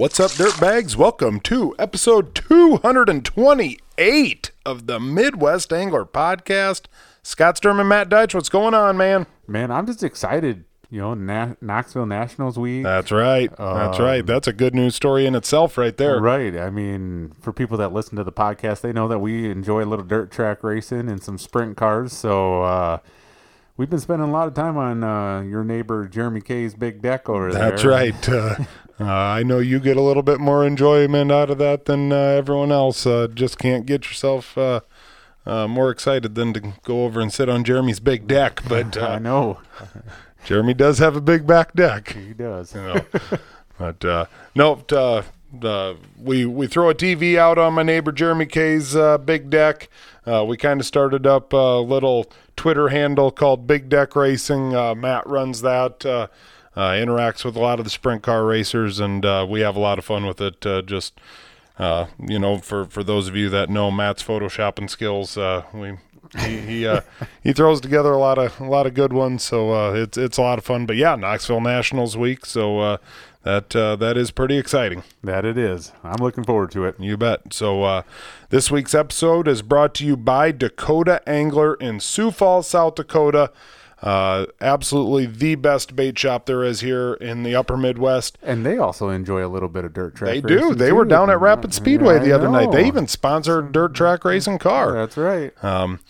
[0.00, 0.96] What's up, dirtbags?
[0.96, 6.86] Welcome to episode 228 of the Midwest Angler Podcast.
[7.22, 9.26] Scott Sturm and Matt Deitch, what's going on, man?
[9.46, 10.64] Man, I'm just excited.
[10.88, 12.84] You know, Na- Knoxville Nationals week.
[12.84, 13.54] That's right.
[13.58, 14.24] That's right.
[14.24, 16.18] That's a good news story in itself, right there.
[16.18, 16.56] Right.
[16.56, 19.88] I mean, for people that listen to the podcast, they know that we enjoy a
[19.90, 22.14] little dirt track racing and some sprint cars.
[22.14, 23.00] So uh,
[23.80, 27.30] we've been spending a lot of time on uh, your neighbor Jeremy Kay's big deck
[27.30, 27.70] over there.
[27.70, 28.28] That's right.
[28.28, 28.56] Uh,
[29.00, 32.16] uh, I know you get a little bit more enjoyment out of that than uh,
[32.16, 33.06] everyone else.
[33.06, 34.80] Uh, just can't get yourself uh,
[35.46, 38.60] uh, more excited than to go over and sit on Jeremy's big deck.
[38.68, 39.60] But I know
[40.44, 42.12] Jeremy does have a big back deck.
[42.12, 42.74] he does.
[42.74, 43.04] you know.
[43.78, 45.22] but uh, no, uh,
[45.62, 49.88] uh, we we throw a TV out on my neighbor Jeremy Kay's uh, big deck.
[50.26, 54.74] Uh, we kind of started up a little Twitter handle called Big Deck Racing.
[54.74, 56.04] Uh, Matt runs that.
[56.04, 56.28] Uh,
[56.76, 59.80] uh, interacts with a lot of the sprint car racers, and uh, we have a
[59.80, 60.64] lot of fun with it.
[60.64, 61.18] Uh, just
[61.78, 65.36] you know, for for those of you that know Matt's photoshopping skills,
[65.74, 65.96] we
[66.38, 67.00] he he, uh,
[67.42, 69.42] he throws together a lot of a lot of good ones.
[69.42, 70.86] So uh, it's it's a lot of fun.
[70.86, 72.96] But yeah, Knoxville Nationals week, so uh,
[73.42, 75.02] that uh, that is pretty exciting.
[75.22, 75.92] That it is.
[76.04, 76.96] I'm looking forward to it.
[76.98, 77.52] You bet.
[77.52, 78.02] So uh,
[78.50, 83.50] this week's episode is brought to you by Dakota Angler in Sioux Falls, South Dakota.
[84.02, 88.38] Uh, absolutely the best bait shop there is here in the Upper Midwest.
[88.42, 90.74] And they also enjoy a little bit of dirt track They do.
[90.74, 92.72] They were down at Rapid Speedway I the other night.
[92.72, 94.92] They even sponsored dirt track racing car.
[94.92, 95.52] That's right.
[95.62, 96.00] Um,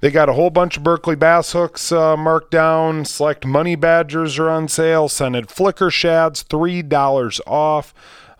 [0.00, 3.04] they got a whole bunch of Berkley bass hooks uh, marked down.
[3.04, 5.08] Select money badgers are on sale.
[5.08, 7.92] Scented flicker shads, three dollars off.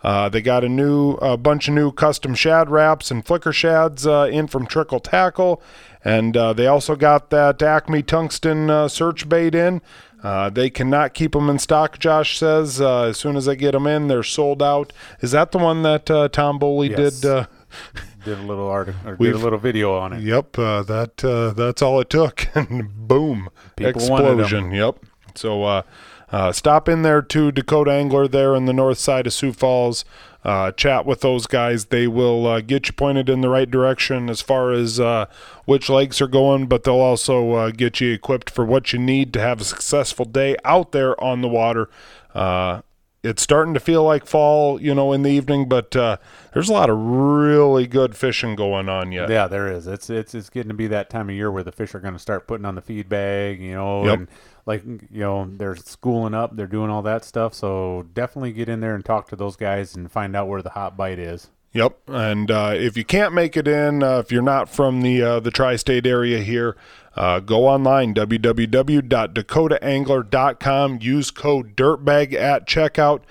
[0.03, 4.07] Uh, they got a new a bunch of new custom Shad Raps and flicker shads
[4.07, 5.61] uh, in from Trickle Tackle,
[6.03, 9.79] and uh, they also got that Acme tungsten uh, search bait in.
[10.23, 11.97] Uh, they cannot keep them in stock.
[11.99, 14.91] Josh says uh, as soon as I get them in, they're sold out.
[15.19, 17.19] Is that the one that uh, Tom Boley Yes.
[17.21, 17.47] did?
[18.25, 20.21] Did a little article or did a little video on it.
[20.21, 24.69] Yep, uh, that uh, that's all it took, and boom, People explosion.
[24.69, 24.99] Yep.
[25.33, 25.81] So uh,
[26.31, 30.05] uh, stop in there to Dakota Angler there in the north side of Sioux Falls.
[30.43, 31.85] Uh, chat with those guys.
[31.85, 35.25] They will uh, get you pointed in the right direction as far as uh,
[35.65, 39.33] which lakes are going, but they'll also uh, get you equipped for what you need
[39.33, 41.89] to have a successful day out there on the water.
[43.23, 46.17] It's starting to feel like fall, you know, in the evening, but uh,
[46.53, 49.29] there's a lot of really good fishing going on yet.
[49.29, 49.85] Yeah, there is.
[49.85, 52.15] It's it's it's getting to be that time of year where the fish are going
[52.15, 54.17] to start putting on the feed bag, you know, Yep.
[54.17, 54.27] and
[54.65, 57.53] like you know they're schooling up, they're doing all that stuff.
[57.53, 60.71] So definitely get in there and talk to those guys and find out where the
[60.71, 61.49] hot bite is.
[61.73, 65.21] Yep, and uh, if you can't make it in, uh, if you're not from the
[65.21, 66.75] uh, the tri-state area here,
[67.15, 70.99] uh, go online www.dakotaangler.com.
[71.01, 73.21] Use code Dirtbag at checkout.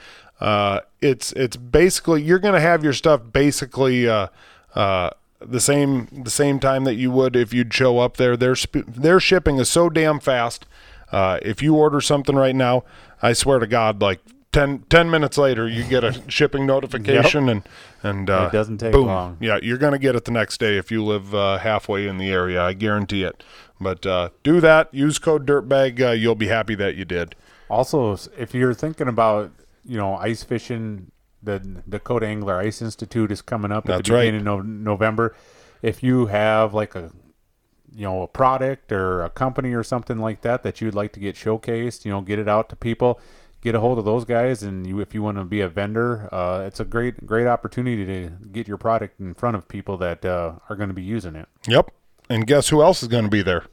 [0.40, 4.28] Uh, it's it's basically you're gonna have your stuff basically uh,
[4.74, 8.36] uh, the same the same time that you would if you'd show up there.
[8.36, 10.66] Their sp- their shipping is so damn fast.
[11.12, 12.84] Uh, if you order something right now,
[13.20, 14.20] I swear to God, like
[14.52, 17.62] 10, 10 minutes later, you get a shipping notification and
[18.02, 19.06] and uh, It doesn't take boom.
[19.08, 19.36] long.
[19.40, 22.30] Yeah, you're gonna get it the next day if you live uh, halfway in the
[22.30, 22.62] area.
[22.62, 23.42] I guarantee it.
[23.80, 24.92] But uh, do that.
[24.92, 26.00] Use code Dirtbag.
[26.00, 27.34] Uh, you'll be happy that you did.
[27.68, 29.52] Also, if you're thinking about
[29.84, 31.10] you know ice fishing,
[31.42, 31.58] the
[31.88, 34.24] Dakota Angler Ice Institute is coming up at That's the right.
[34.26, 35.34] beginning of November.
[35.82, 37.10] If you have like a
[37.94, 41.20] you know a product or a company or something like that that you'd like to
[41.20, 43.20] get showcased, you know, get it out to people.
[43.62, 46.32] Get a hold of those guys, and you, if you want to be a vendor,
[46.32, 50.24] uh, it's a great, great opportunity to get your product in front of people that
[50.24, 51.46] uh, are going to be using it.
[51.68, 51.90] Yep.
[52.30, 53.64] And guess who else is going to be there?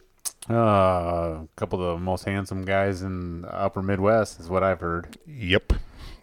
[0.49, 4.79] Uh, a couple of the most handsome guys in the Upper Midwest is what I've
[4.79, 5.15] heard.
[5.27, 5.73] Yep.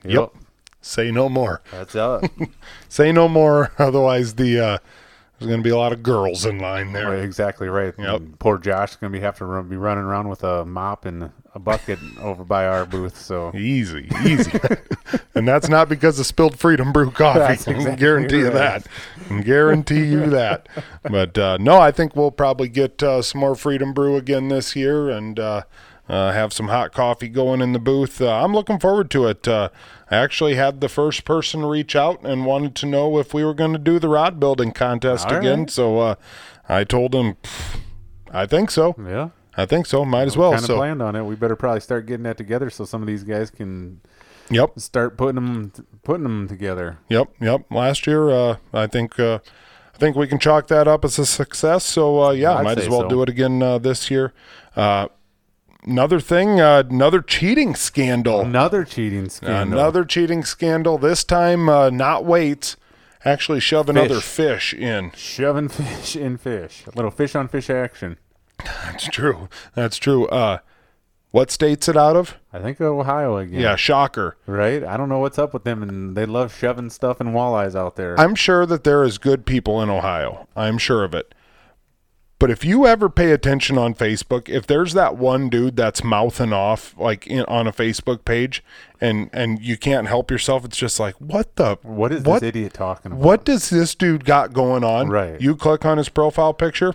[0.03, 0.13] Yep.
[0.13, 0.33] Yep.
[0.81, 1.63] Say no more.
[1.71, 2.31] That's it.
[2.89, 3.71] Say no more.
[3.79, 4.79] Otherwise, the uh,
[5.39, 7.11] there's going to be a lot of girls in line there.
[7.11, 7.95] Right, exactly right.
[7.97, 8.17] Yep.
[8.17, 10.65] And poor Josh is going to be have to run, be running around with a
[10.65, 13.17] mop and a bucket over by our booth.
[13.17, 14.51] So Easy, easy.
[15.35, 17.39] and that's not because of spilled Freedom Brew coffee.
[17.39, 18.87] That's I can exactly guarantee you that.
[19.17, 20.69] I can guarantee you that.
[21.03, 24.75] But uh, no, I think we'll probably get uh, some more Freedom Brew again this
[24.75, 25.63] year and uh,
[26.09, 28.21] uh, have some hot coffee going in the booth.
[28.21, 29.47] Uh, I'm looking forward to it.
[29.47, 29.69] Uh,
[30.11, 33.55] I actually had the first person reach out and wanted to know if we were
[33.55, 35.61] going to do the rod building contest All again.
[35.61, 35.71] right.
[35.71, 36.15] So uh,
[36.69, 37.37] I told him,
[38.31, 38.95] I think so.
[38.99, 40.05] yeah, I think so.
[40.05, 40.51] Might as well.
[40.51, 41.25] kind of So planned on it.
[41.25, 44.01] We better probably start getting that together so some of these guys can
[44.51, 44.79] yep.
[44.79, 45.73] start putting them
[46.03, 46.99] putting them together.
[47.09, 47.71] Yep, yep.
[47.71, 49.39] Last year, uh, I think uh,
[49.95, 51.85] I think we can chalk that up as a success.
[51.85, 53.09] So uh, yeah, I'd might as well so.
[53.09, 54.33] do it again uh, this year.
[54.75, 55.09] Uh,
[55.85, 58.41] another thing, uh, another cheating scandal.
[58.41, 59.79] Another cheating scandal.
[59.79, 60.99] Another cheating scandal.
[60.99, 62.77] This time, uh, not weights,
[63.25, 64.73] actually shove another Fish.
[64.73, 65.13] fish in.
[65.13, 66.85] Shoving fish in fish.
[66.87, 68.19] A little fish on fish action.
[68.65, 69.49] That's true.
[69.75, 70.27] That's true.
[70.29, 70.59] Uh,
[71.35, 72.37] what state's it out of?
[72.53, 73.61] I think Ohio again.
[73.61, 74.37] Yeah, shocker.
[74.47, 74.85] Right?
[74.85, 77.97] I don't know what's up with them, and they love shoving stuff and walleyes out
[77.97, 78.19] there.
[78.21, 80.47] I'm sure that there is good people in Ohio.
[80.55, 81.35] I'm sure of it.
[82.39, 86.53] But if you ever pay attention on Facebook, if there's that one dude that's mouthing
[86.53, 88.63] off like in, on a Facebook page,
[89.01, 91.79] and and you can't help yourself, it's just like, what the?
[91.83, 93.25] what is what this idiot talking about?
[93.25, 95.09] What does this dude got going on?
[95.09, 95.41] Right.
[95.41, 96.95] You click on his profile picture,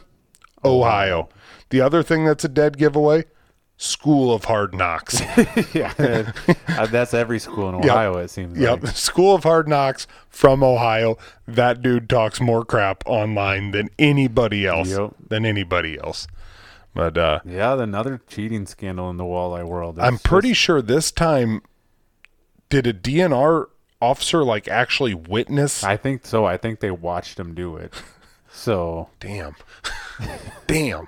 [0.64, 1.28] Ohio.
[1.70, 3.26] The other thing that's a dead giveaway,
[3.78, 5.22] School of Hard Knocks.
[5.74, 5.94] yeah,
[6.68, 7.86] Uh, that's every school in Yep.
[7.86, 8.18] Ohio.
[8.18, 8.58] It seems.
[8.58, 8.84] yep.
[8.84, 8.96] Like.
[8.96, 11.18] School of Hard Knocks from Ohio.
[11.48, 14.90] That dude talks more crap online than anybody else.
[14.90, 15.14] Yep.
[15.30, 16.28] Than anybody else.
[16.94, 19.98] But uh, Yeah, another cheating scandal in the walleye world.
[20.00, 21.62] It's I'm pretty just- sure this time,
[22.70, 23.68] did a DNR
[24.02, 25.84] officer like actually witness?
[25.84, 26.46] I think so.
[26.46, 27.94] I think they watched him do it.
[28.52, 29.56] So Damn.
[30.68, 31.08] Damn.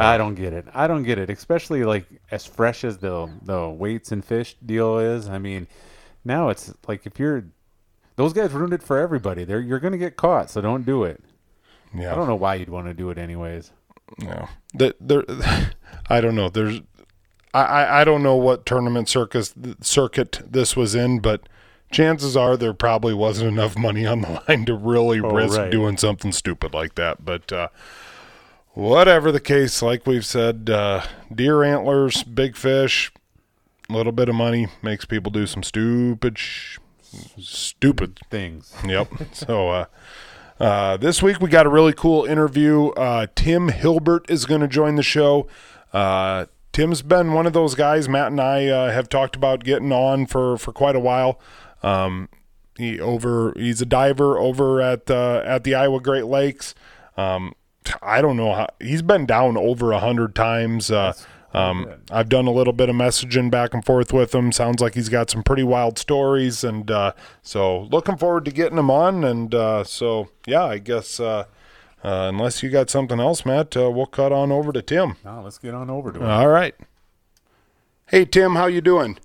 [0.00, 0.66] I don't get it.
[0.74, 1.30] I don't get it.
[1.30, 5.28] Especially like as fresh as the the weights and fish deal is.
[5.28, 5.66] I mean,
[6.24, 7.44] now it's like if you're
[8.16, 9.44] those guys ruined it for everybody.
[9.44, 11.22] They're you're gonna get caught, so don't do it.
[11.94, 12.12] Yeah.
[12.12, 13.70] I don't know why you'd want to do it anyways.
[14.18, 15.24] No, that there,
[16.10, 16.48] I don't know.
[16.48, 16.80] There's,
[17.52, 21.48] I, I, I don't know what tournament circus circuit this was in, but
[21.90, 25.70] chances are there probably wasn't enough money on the line to really Oh, risk right.
[25.70, 27.24] doing something stupid like that.
[27.24, 27.68] But uh,
[28.74, 31.04] whatever the case, like we've said, uh,
[31.34, 33.12] deer antlers, big fish,
[33.88, 36.78] a little bit of money makes people do some stupid, sh-
[37.38, 38.74] stupid Things.
[38.86, 39.08] Yep.
[39.32, 39.84] so uh,
[40.60, 42.88] uh, this week we got a really cool interview.
[42.90, 45.46] Uh, Tim Hilbert is going to join the show.
[45.92, 49.92] Uh, Tim's been one of those guys Matt and I uh, have talked about getting
[49.92, 51.38] on for, for quite a while.
[51.84, 52.28] Um,
[52.76, 56.74] he over he's a diver over at uh, at the Iowa Great Lakes.
[57.16, 57.54] Um,
[58.02, 60.90] I don't know how he's been down over a hundred times.
[60.90, 61.12] Uh,
[61.52, 64.50] um, I've done a little bit of messaging back and forth with him.
[64.52, 68.78] Sounds like he's got some pretty wild stories, and uh, so looking forward to getting
[68.78, 69.22] him on.
[69.24, 71.44] And uh, so yeah, I guess uh,
[72.02, 75.16] uh, unless you got something else, Matt, uh, we'll cut on over to Tim.
[75.24, 76.26] Now let's get on over to him.
[76.26, 76.74] All right.
[78.08, 79.18] Hey Tim, how you doing?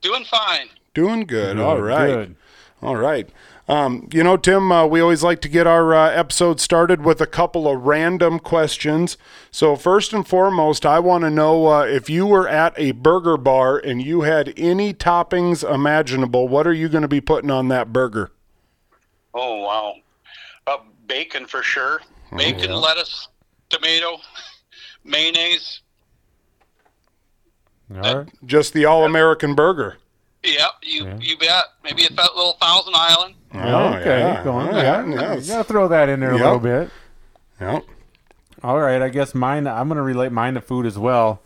[0.00, 0.68] Doing fine.
[0.94, 1.58] Doing good.
[1.58, 2.06] All Good, right.
[2.06, 2.36] good.
[2.82, 3.28] All right.
[3.68, 7.20] Um, you know, Tim, uh, we always like to get our uh, episode started with
[7.20, 9.16] a couple of random questions.
[9.50, 13.36] So, first and foremost, I want to know uh, if you were at a burger
[13.36, 17.66] bar and you had any toppings imaginable, what are you going to be putting on
[17.68, 18.30] that burger?
[19.34, 19.94] Oh wow.
[20.66, 22.00] Uh, bacon for sure.
[22.36, 23.28] Bacon, lettuce,
[23.68, 24.18] tomato,
[25.04, 25.80] mayonnaise.
[27.94, 28.28] All right.
[28.44, 29.98] Just the all American burger.
[30.46, 31.18] Yep, you Yeah.
[31.20, 31.64] you bet.
[31.84, 33.34] Maybe a little Thousand Island.
[33.54, 34.20] Oh, okay.
[34.20, 34.44] yeah.
[34.44, 34.68] Go on.
[34.74, 35.06] Oh, yeah.
[35.06, 35.34] yeah.
[35.36, 36.90] You gotta throw that in there a little bit.
[37.60, 37.80] Yeah.
[38.62, 39.66] All right, I guess mine.
[39.66, 41.42] I'm going to relate mine to food as well,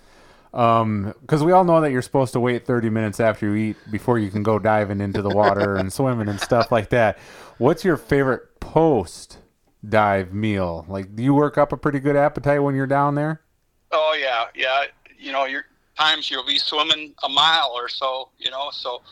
[0.55, 3.77] um, because we all know that you're supposed to wait 30 minutes after you eat
[3.91, 7.19] before you can go diving into the water and swimming and stuff like that.
[7.59, 9.39] What's your favorite post
[9.87, 10.85] dive meal?
[10.89, 13.41] Like, do you work up a pretty good appetite when you're down there?
[13.93, 14.85] Oh yeah, yeah.
[15.19, 15.65] You know, your
[16.01, 18.31] times you'll be swimming a mile or so.
[18.39, 19.03] You know, so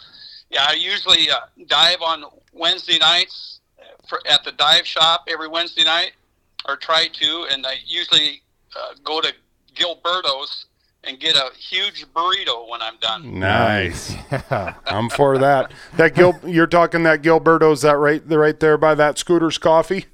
[0.50, 0.66] yeah.
[0.68, 3.60] I usually uh, dive on Wednesday nights
[4.08, 6.12] for, at the dive shop every Wednesday night,
[6.66, 8.42] or try to, and I usually
[8.76, 9.32] uh, go to
[9.74, 10.66] Gilberto's
[11.04, 13.38] and get a huge burrito when I'm done.
[13.38, 14.14] Nice.
[14.32, 14.74] Yeah.
[14.86, 15.72] I'm for that.
[15.96, 20.06] That Gil, you're talking that Gilberto's that right, right there by that Scooter's Coffee.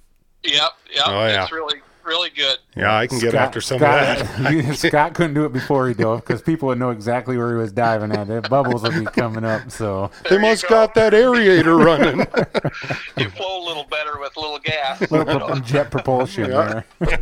[0.43, 1.05] Yep, yep.
[1.07, 1.43] Oh, yeah.
[1.43, 2.59] It's really, really good.
[2.77, 4.53] Yeah, I can get after some Scott, of that.
[4.53, 7.57] you- Scott couldn't do it before he dove because people would know exactly where he
[7.57, 8.27] was diving at.
[8.27, 9.71] The bubbles would be coming up.
[9.71, 10.69] So They There you must go.
[10.71, 12.27] got that aerator running.
[13.17, 15.01] You flow a little better with a little gas.
[15.11, 16.83] little pro- jet propulsion Yeah.
[17.01, 17.21] there.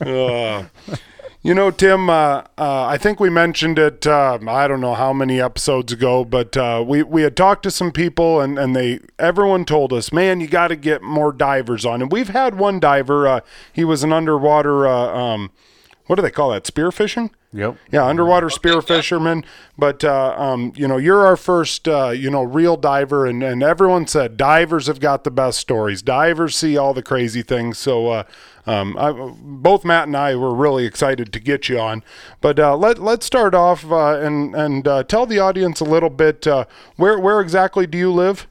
[0.00, 0.64] Uh,
[1.46, 4.04] you know, Tim, uh, uh, I think we mentioned it.
[4.04, 7.70] Uh, I don't know how many episodes ago, but uh, we we had talked to
[7.70, 11.86] some people, and and they everyone told us, man, you got to get more divers
[11.86, 12.02] on.
[12.02, 13.28] And we've had one diver.
[13.28, 13.40] Uh,
[13.72, 14.88] he was an underwater.
[14.88, 15.52] Uh, um,
[16.06, 16.64] what do they call that?
[16.64, 17.30] Spearfishing.
[17.52, 17.76] Yep.
[17.90, 19.42] Yeah, underwater spear fisherman.
[19.78, 23.62] But uh, um, you know, you're our first, uh, you know, real diver, and, and
[23.62, 26.02] everyone said divers have got the best stories.
[26.02, 27.78] Divers see all the crazy things.
[27.78, 28.22] So uh,
[28.66, 29.10] um, I,
[29.40, 32.04] both Matt and I were really excited to get you on.
[32.42, 36.10] But uh, let let's start off uh, and and uh, tell the audience a little
[36.10, 38.46] bit uh, where where exactly do you live?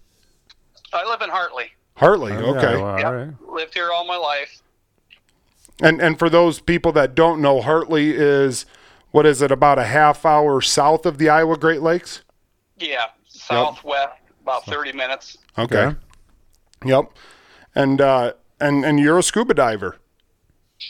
[0.93, 1.71] I live in Hartley.
[1.97, 2.31] Hartley.
[2.33, 2.81] Yeah, Okay.
[2.81, 3.05] well, Yep.
[3.05, 3.29] all right.
[3.53, 4.61] Lived here all my life.
[5.81, 8.65] And and for those people that don't know, Hartley is
[9.11, 9.51] what is it?
[9.51, 12.21] About a half hour south of the Iowa Great Lakes.
[12.77, 15.37] Yeah, southwest, about 30 minutes.
[15.57, 15.77] Okay.
[15.77, 15.97] Okay.
[16.85, 17.11] Yep.
[17.75, 19.97] And uh, and and you're a scuba diver.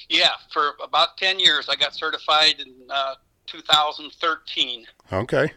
[0.10, 1.70] Yeah, for about 10 years.
[1.70, 3.16] I got certified in uh,
[3.46, 4.86] 2013.
[5.14, 5.52] Okay.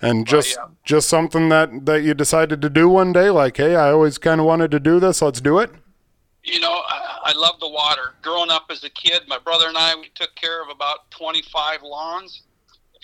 [0.00, 0.66] And just yeah.
[0.84, 4.40] just something that that you decided to do one day, like, hey, I always kind
[4.40, 5.20] of wanted to do this.
[5.20, 5.70] Let's do it.
[6.44, 8.14] You know, I, I love the water.
[8.22, 11.82] Growing up as a kid, my brother and I, we took care of about 25
[11.82, 12.42] lawns,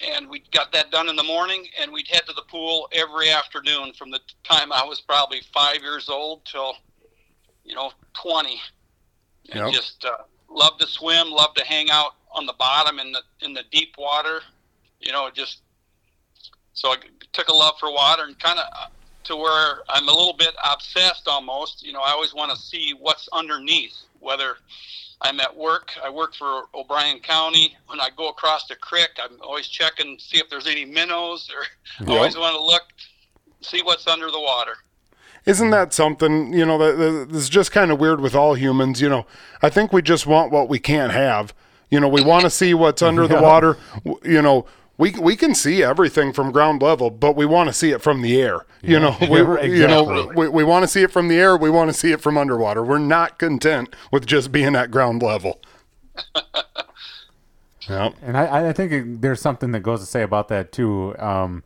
[0.06, 3.30] and we got that done in the morning, and we'd head to the pool every
[3.30, 6.74] afternoon from the time I was probably five years old till,
[7.64, 8.60] you know, 20.
[9.52, 9.72] And Yep.
[9.72, 10.16] just uh,
[10.48, 13.94] loved to swim, loved to hang out on the bottom in the in the deep
[13.98, 14.40] water.
[15.00, 15.60] You know, just
[16.72, 16.96] so I
[17.32, 18.64] took a love for water and kind of
[19.26, 21.85] to where I'm a little bit obsessed almost.
[21.87, 23.95] You know, I always want to see what's underneath.
[24.21, 24.57] Whether
[25.21, 27.76] I'm at work, I work for O'Brien County.
[27.87, 31.62] When I go across the creek, I'm always checking see if there's any minnows, or
[32.07, 32.19] I Yep.
[32.19, 32.83] always want to look,
[33.61, 34.75] see what's under the water.
[35.47, 38.54] Isn't that something, you know, that, that this is just kind of weird with all
[38.54, 39.26] humans, you know.
[39.61, 41.52] I think we just want what we can't have.
[41.90, 43.76] You know, we want to see what's under the water.
[44.25, 44.64] You know,
[44.96, 48.22] we we can see everything from ground level, but we want to see it from
[48.22, 48.64] the air.
[48.82, 51.56] You know, we Yeah, you know, we, we want to see it from the air,
[51.56, 52.82] we want to see it from underwater.
[52.82, 55.60] We're not content with just being at ground level.
[57.88, 58.12] Yeah.
[58.22, 61.14] And I, I think it, there's something that goes to say about that too.
[61.18, 61.62] Um,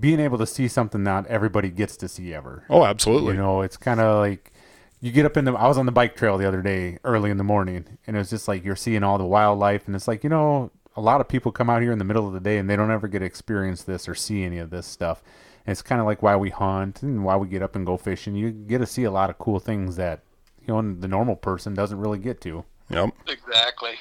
[0.00, 2.64] being able to see something not everybody gets to see ever.
[2.68, 3.34] Oh, absolutely.
[3.34, 4.52] You know, it's kind of like
[5.00, 5.52] you get up in the.
[5.52, 8.18] I was on the bike trail the other day, early in the morning, and it
[8.18, 11.20] was just like you're seeing all the wildlife, and it's like you know, a lot
[11.20, 13.08] of people come out here in the middle of the day and they don't ever
[13.08, 15.22] get to experience this or see any of this stuff.
[15.66, 17.96] And it's kind of like why we hunt and why we get up and go
[17.96, 18.34] fishing.
[18.34, 20.20] You get to see a lot of cool things that
[20.60, 22.64] you know the normal person doesn't really get to.
[22.90, 23.14] Yep.
[23.26, 23.94] Exactly.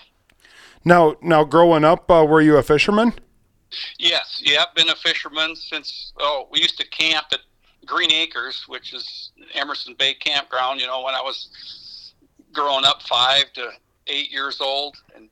[0.85, 3.13] Now, now, growing up, uh, were you a fisherman?
[3.97, 6.11] Yes, yeah, been a fisherman since.
[6.19, 7.39] Oh, we used to camp at
[7.85, 10.81] Green Acres, which is Emerson Bay Campground.
[10.81, 12.13] You know, when I was
[12.51, 13.71] growing up, five to
[14.07, 15.29] eight years old, and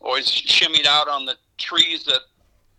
[0.00, 2.20] always shimmied out on the trees that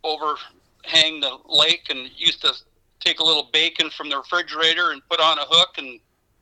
[0.03, 2.53] overhang the lake, and used to
[2.99, 5.99] take a little bacon from the refrigerator and put on a hook and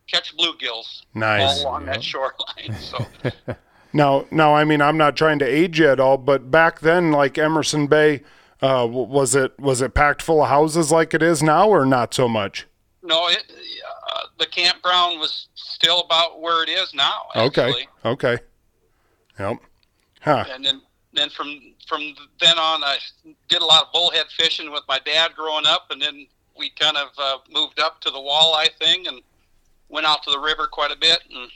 [0.07, 1.59] catch bluegills Nice.
[1.59, 2.75] all along that shoreline.
[2.79, 3.05] So.
[3.91, 7.11] Now, now, I mean, I'm not trying to age you at all, but back then,
[7.11, 8.21] like Emerson Bay,
[8.61, 12.13] uh, was it was it packed full of houses like it is now, or not
[12.13, 12.67] so much?
[13.01, 13.51] No, it,
[14.11, 17.23] uh, the campground was still about where it is now.
[17.35, 18.37] Okay, okay,
[19.39, 19.57] yep,
[20.19, 20.45] huh?
[20.51, 20.81] And then,
[21.13, 22.01] then from from
[22.39, 22.97] then on, I
[23.47, 26.97] did a lot of bullhead fishing with my dad growing up, and then we kind
[26.97, 29.21] of uh, moved up to the walleye thing and
[29.89, 31.49] went out to the river quite a bit, and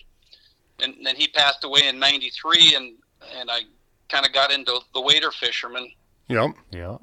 [0.82, 2.94] and then he passed away in '93, and
[3.40, 3.62] and I
[4.10, 5.92] kind of got into the wader fisherman,
[6.28, 6.52] Yep.
[6.72, 6.98] Yeah.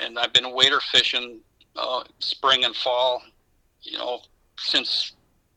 [0.00, 1.40] and I've been wader fishing
[1.76, 3.22] uh, spring and fall,
[3.82, 4.20] you know,
[4.58, 5.12] since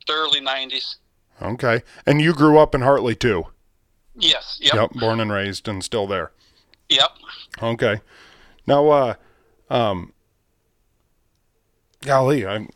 [0.07, 0.95] the early '90s.
[1.41, 1.83] Okay.
[2.05, 3.45] And you grew up in Hartley too.
[4.17, 4.59] Yes.
[4.61, 4.73] Yep.
[4.73, 4.91] Yep.
[4.93, 6.31] Born and raised, and still there.
[6.89, 7.09] Yep.
[7.61, 8.01] Okay.
[8.65, 9.13] Now, uh,
[9.69, 10.13] um,
[12.01, 12.67] golly, I,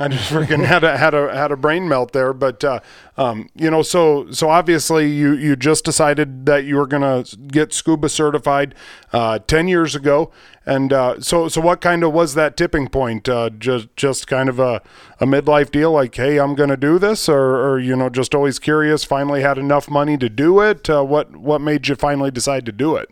[0.00, 2.32] I just freaking had a had a had a brain melt there.
[2.32, 2.80] But uh,
[3.18, 7.74] um, you know, so so obviously you you just decided that you were gonna get
[7.74, 8.74] scuba certified
[9.12, 10.32] uh, ten years ago,
[10.64, 13.28] and uh, so so what kind of was that tipping point?
[13.28, 14.80] Uh, just just kind of a
[15.20, 18.58] a midlife deal, like, hey, I'm gonna do this, or or you know, just always
[18.58, 19.04] curious.
[19.04, 20.88] Finally, had enough money to do it.
[20.88, 23.10] Uh, what what made you finally decide to do it?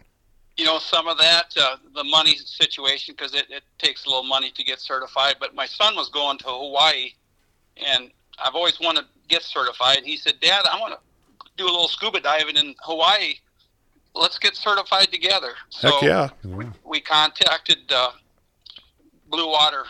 [0.59, 4.25] You know some of that uh, the money situation because it, it takes a little
[4.25, 7.13] money to get certified but my son was going to hawaii
[7.77, 8.11] and
[8.45, 9.99] i've always wanted to get certified.
[10.05, 11.01] He said dad i want to
[11.57, 13.35] do a little scuba diving in hawaii.
[14.15, 15.53] Let's get certified together.
[15.69, 16.29] So Heck yeah.
[16.45, 18.11] we we contacted uh,
[19.29, 19.85] blue water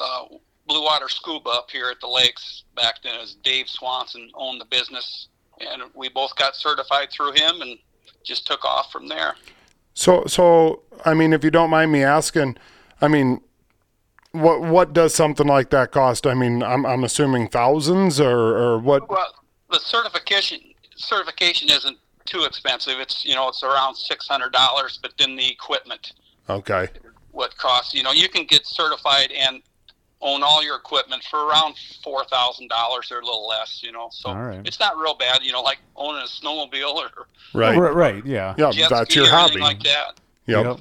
[0.00, 0.24] uh,
[0.66, 3.14] blue water scuba up here at the lakes back then.
[3.20, 5.28] As dave swanson owned the business
[5.60, 7.78] and we both got certified through him and
[8.24, 9.36] just took off from there
[9.96, 12.58] So, so I mean, if you don't mind me asking,
[13.00, 13.40] I mean,
[14.32, 16.26] what what does something like that cost?
[16.26, 19.08] I mean, I'm I'm assuming thousands or or what?
[19.08, 19.34] Well,
[19.70, 20.60] the certification
[20.96, 23.00] certification isn't too expensive.
[23.00, 26.12] It's you know it's around six hundred dollars, but then the equipment
[26.48, 26.88] Okay,
[27.32, 29.62] what costs you know you can get certified and
[30.22, 33.82] own all your equipment for around four thousand dollars or a little less.
[33.82, 34.60] You know, so All right.
[34.64, 35.42] it's not real bad.
[35.42, 37.76] You know, like owning a snowmobile or right.
[37.78, 37.94] Right.
[37.94, 38.26] Right.
[38.26, 38.54] Yeah.
[38.56, 39.52] Yeah, jet that's ski your or hobby.
[39.60, 40.20] anything like that.
[40.46, 40.64] Yep.
[40.66, 40.80] Yep.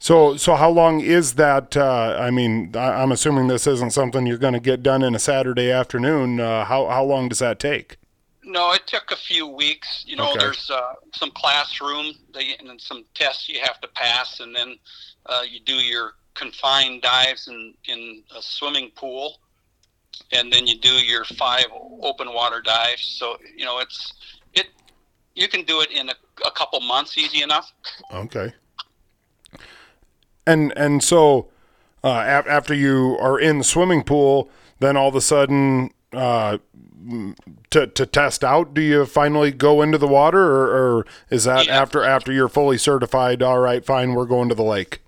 [0.00, 1.76] So, so how long is that?
[1.76, 5.14] Uh, I mean, I, I'm assuming this isn't something you're going to get done in
[5.16, 6.38] a Saturday afternoon.
[6.38, 7.96] Uh, how how long does that take?
[8.44, 10.04] No, it took a few weeks.
[10.06, 10.38] You know, Okay.
[10.38, 14.76] there's uh, some classroom they, and some tests you have to pass, and then
[15.26, 19.38] uh, you do your confined dives in, in a swimming pool,
[20.32, 21.66] and then you do your five
[22.02, 23.04] open water dives.
[23.18, 24.14] So you know, it's
[24.54, 24.66] it.
[25.34, 26.14] You can do it in a,
[26.46, 27.72] a couple months, easy enough.
[28.12, 28.52] Okay.
[30.46, 31.48] And and so
[32.02, 34.48] uh, af- after you are in the swimming pool,
[34.80, 36.58] then all of a sudden uh,
[37.70, 40.66] to to test out, do you finally go into the water, or,
[40.98, 41.80] or is that Yeah.
[41.82, 43.42] after after you're fully certified?
[43.42, 45.00] All right, fine, we're going to the lake.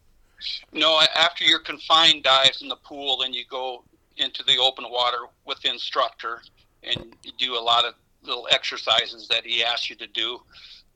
[0.72, 3.84] No, after your confined dives in the pool, then you go
[4.16, 6.42] into the open water with the instructor,
[6.82, 10.40] and you do a lot of little exercises that he asks you to do.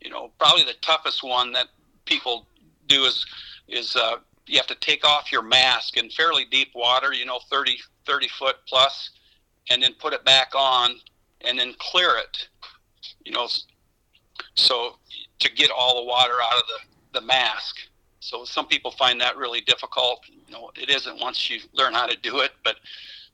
[0.01, 1.69] You know, probably the toughest one that
[2.05, 2.47] people
[2.89, 3.25] do is
[3.69, 7.13] is uh, you have to take off your mask in fairly deep water.
[7.13, 9.11] You know, 30, 30 foot plus,
[9.71, 10.97] and then put it back on,
[11.41, 12.49] and then clear it.
[13.25, 13.49] You know,
[14.55, 14.99] so
[15.39, 17.77] to get all the water out of the the mask.
[18.25, 20.25] So some people find that really difficult.
[20.47, 22.77] You know, it isn't once you learn how to do it, but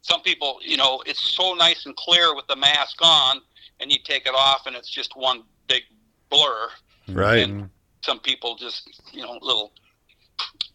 [0.02, 3.40] some people, you know, it's so nice and clear with the mask on,
[3.78, 5.82] and you take it off, and it's just one big
[6.28, 6.70] blur.
[7.08, 7.48] Right.
[7.48, 7.70] And
[8.02, 9.72] some people just, you know, a little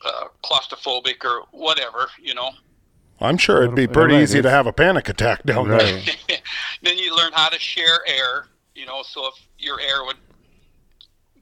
[0.05, 2.51] uh, claustrophobic or whatever, you know.
[3.19, 6.01] I'm sure it'd be pretty right, easy to have a panic attack down there.
[6.83, 8.47] Then you learn how to share air.
[8.75, 10.17] You know, so if your air would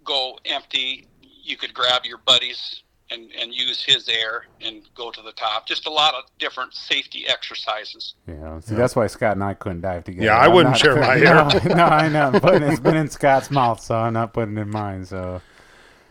[0.04, 1.08] go empty,
[1.44, 5.68] you could grab your buddies and, and use his air and go to the top.
[5.68, 8.16] Just a lot of different safety exercises.
[8.28, 10.26] Yeah, see, that's why Scott and I couldn't dive together.
[10.26, 12.40] Yeah, I I'm wouldn't share my no, no, I know.
[12.40, 15.06] But it's been in Scott's mouth, so I'm not putting it in mine.
[15.06, 15.42] So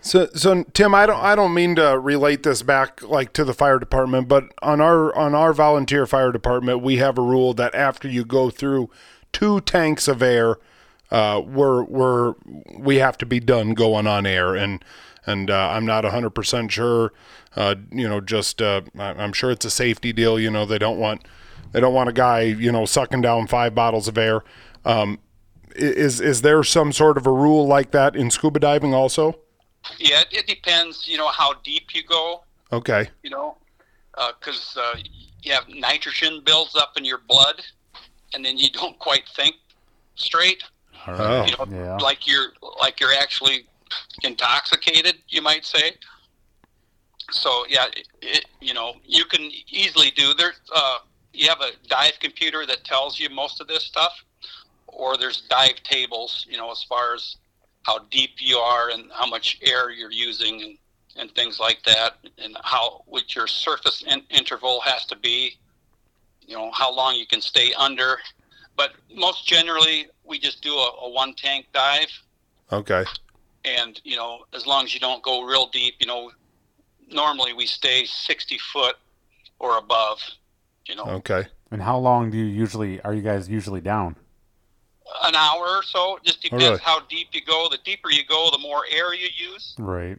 [0.00, 3.54] So, so Tim, I don't, I don't mean to relate this back like to the
[3.54, 7.74] fire department, but on our, on our volunteer fire department, we have a rule that
[7.74, 8.90] after you go through
[9.32, 10.56] two tanks of air,
[11.10, 12.34] uh, we're, we're,
[12.76, 14.84] we have to be done going on air, and,
[15.26, 17.12] and uh, I'm not hundred percent sure.
[17.56, 20.38] Uh, you know, just uh, I- I'm sure it's a safety deal.
[20.40, 21.22] You know, they don't want,
[21.72, 24.42] they don't want a guy, you know, sucking down five bottles of air.
[24.84, 25.18] Um,
[25.76, 29.38] is, is there some sort of a rule like that in scuba diving also?
[29.98, 33.08] Yeah, it, it depends, you know, how deep you go, Okay.
[33.22, 33.56] you know,
[34.38, 34.96] because uh,
[35.42, 37.62] you have nitrogen builds up in your blood
[38.34, 39.56] and then you don't quite think
[40.14, 40.62] straight.
[41.06, 41.44] Oh.
[41.46, 41.96] you know, Yeah.
[41.96, 43.66] like you're like you're actually
[44.22, 45.92] intoxicated, you might say.
[47.30, 47.86] So yeah,
[48.20, 50.52] it, you know, you can easily do there.
[50.74, 50.98] Uh,
[51.32, 54.12] you have a dive computer that tells you most of this stuff,
[54.86, 57.36] or there's dive tables, you know, as far as
[57.84, 60.78] how deep you are and how much air you're using and,
[61.16, 65.58] and things like that, and how what your surface in, interval has to be.
[66.46, 68.18] You know, how long you can stay under.
[68.76, 72.10] But most generally, we just do a, a one tank dive
[72.72, 73.04] Okay.
[73.64, 76.30] And you know as long as you don't go real deep you know
[77.10, 78.96] normally we stay 60 foot
[79.58, 80.18] or above
[80.86, 81.46] you know Okay.
[81.70, 84.16] And how long do you usually are you guys usually down?
[85.24, 86.78] an hour or so just depends really?
[86.82, 90.16] how deep you go the deeper you go the more air you use Right.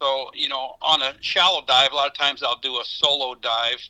[0.00, 3.34] so you know on a shallow dive a lot of times i'll do a solo
[3.34, 3.80] dive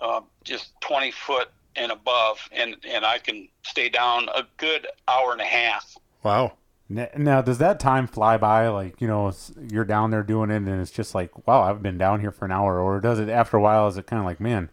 [0.00, 5.32] uh, just 20 foot and above and and i can stay down a good hour
[5.32, 6.54] and a half Wow.
[6.88, 8.68] Now, does that time fly by?
[8.68, 9.32] Like, you know,
[9.70, 12.44] you're down there doing it, and it's just like, wow, I've been down here for
[12.44, 12.80] an hour.
[12.80, 13.88] Or does it after a while?
[13.88, 14.70] Is it kind of like, man,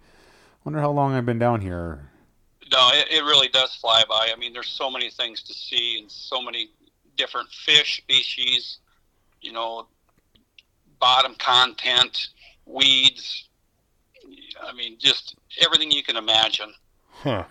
[0.64, 2.12] wonder how long I've been down here?
[2.72, 4.30] No, it, it really does fly by.
[4.32, 6.70] I mean, there's so many things to see and so many
[7.18, 8.78] different fish species,
[9.42, 9.88] you know,
[11.00, 12.28] bottom content,
[12.66, 13.50] weeds.
[14.62, 16.74] I mean, just everything you can imagine.
[17.10, 17.46] Huh.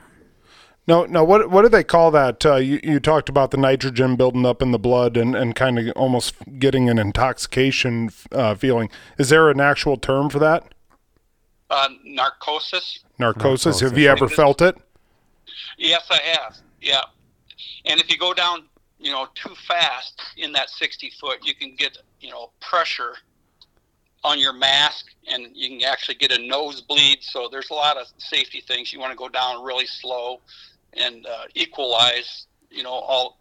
[0.86, 1.22] No, no.
[1.22, 2.44] What what do they call that?
[2.44, 5.78] Uh, you you talked about the nitrogen building up in the blood and, and kind
[5.78, 8.90] of almost getting an intoxication uh, feeling.
[9.16, 10.74] Is there an actual term for that?
[11.70, 13.00] Uh, narcosis.
[13.18, 13.80] Narcosis.
[13.80, 14.76] Have you ever felt it?
[15.78, 16.58] Yes, I have.
[16.80, 17.02] Yeah.
[17.86, 18.64] And if you go down,
[18.98, 23.14] you know, too fast in that 60 foot, you can get, you know, pressure
[24.24, 27.18] on your mask and you can actually get a nosebleed.
[27.22, 28.92] So there's a lot of safety things.
[28.92, 30.40] You want to go down really slow
[30.94, 33.38] and uh, equalize, you know, all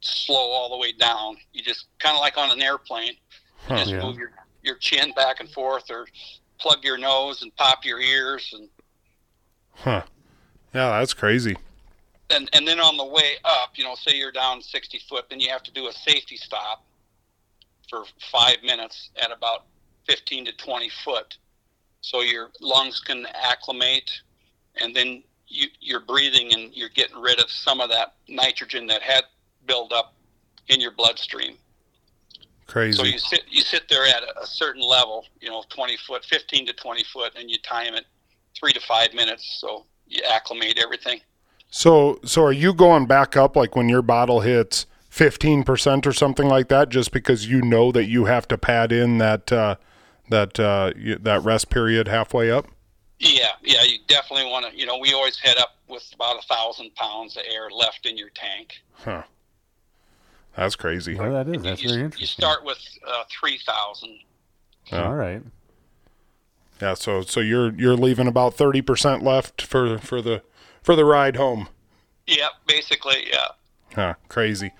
[0.00, 1.36] slow all the way down.
[1.52, 3.12] You just kind of like on an airplane,
[3.66, 3.78] Huh.
[3.78, 4.02] just Yeah.
[4.02, 4.30] move your,
[4.62, 6.06] your chin back and forth or
[6.60, 8.68] plug your nose and pop your ears and
[9.74, 10.02] Huh.
[10.74, 11.56] Yeah, that's crazy.
[12.30, 15.40] and and then on the way up, you know, say you're down 60 foot, then
[15.40, 16.84] you have to do a safety stop
[17.88, 19.64] for five minutes at about
[20.08, 21.38] 15 to 20 foot,
[22.02, 24.10] so your lungs can acclimate,
[24.80, 29.02] and then you, you're breathing and you're getting rid of some of that nitrogen that
[29.02, 29.24] had
[29.66, 30.14] built up
[30.68, 31.56] in your bloodstream.
[32.66, 32.98] Crazy.
[32.98, 36.24] So you sit you sit there at a, a certain level, you know, 20 foot,
[36.26, 38.04] 15 to 20 foot, and you time it
[38.54, 39.58] three to five minutes.
[39.60, 41.20] So you acclimate everything.
[41.70, 46.48] So, so are you going back up like when your bottle hits 15% or something
[46.48, 49.76] like that just because you know that you have to pad in that uh
[50.30, 52.66] that uh that rest period halfway up?
[53.20, 54.78] Yeah, yeah, you definitely want to.
[54.78, 58.16] You know, we always head up with about a thousand pounds of air left in
[58.16, 58.80] your tank.
[58.92, 59.22] Huh.
[60.56, 61.14] That's crazy.
[61.16, 61.62] Well, that is.
[61.62, 62.20] That's you, very interesting.
[62.20, 64.18] you start with uh, three thousand.
[64.92, 65.04] Yeah.
[65.04, 65.42] All right.
[66.80, 70.42] Yeah, so so you're you're leaving about 30% left for for the
[70.82, 71.68] for the ride home.
[72.26, 73.48] Yeah, basically, yeah.
[73.94, 74.72] Huh, crazy.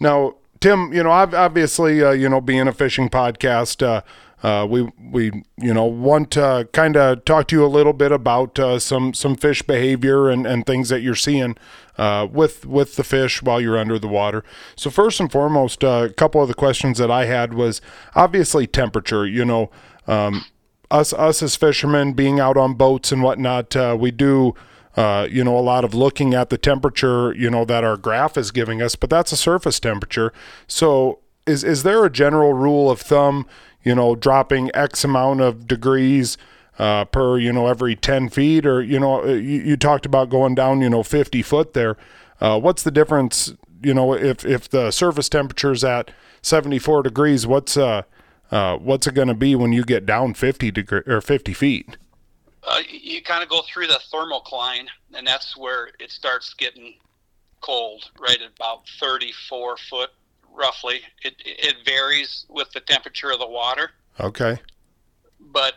[0.00, 4.02] Now, Tim, you know, ob- obviously, uh, you know, being a fishing podcast, uh,
[4.44, 8.12] uh, we we you know want to kind of talk to you a little bit
[8.12, 11.56] about uh, some some fish behavior and, and things that you're seeing
[11.96, 14.44] uh, with with the fish while you're under the water.
[14.76, 17.80] So first and foremost, uh, a couple of the questions that I had was
[18.14, 19.26] obviously temperature.
[19.26, 19.70] You know,
[20.06, 20.44] um,
[20.90, 24.54] us us as fishermen being out on boats and whatnot, uh, we do
[24.94, 28.36] uh, you know a lot of looking at the temperature you know that our graph
[28.36, 30.34] is giving us, but that's a surface temperature.
[30.66, 33.46] So is is there a general rule of thumb?
[33.84, 36.36] You know, dropping X amount of degrees
[36.78, 40.54] uh, per you know every ten feet, or you know you, you talked about going
[40.54, 41.96] down you know fifty foot there.
[42.40, 43.54] Uh, what's the difference?
[43.82, 46.10] You know, if if the surface temperature is at
[46.42, 48.02] seventy four degrees, what's uh
[48.50, 51.96] uh, what's it going to be when you get down 50 degree or 50 feet?
[52.62, 56.94] Uh, you kind of go through the thermocline, and that's where it starts getting
[57.60, 60.10] cold, right at about 34 foot,
[60.54, 61.00] roughly.
[61.22, 63.90] It, it varies with the temperature of the water,
[64.20, 64.58] Okay.
[65.52, 65.74] but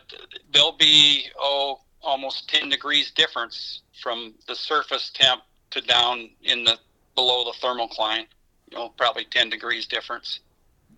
[0.52, 6.78] there'll be, oh, almost 10 degrees difference from the surface temp to down in the
[7.14, 8.24] below the thermocline.
[8.70, 10.40] You know, probably 10 degrees difference.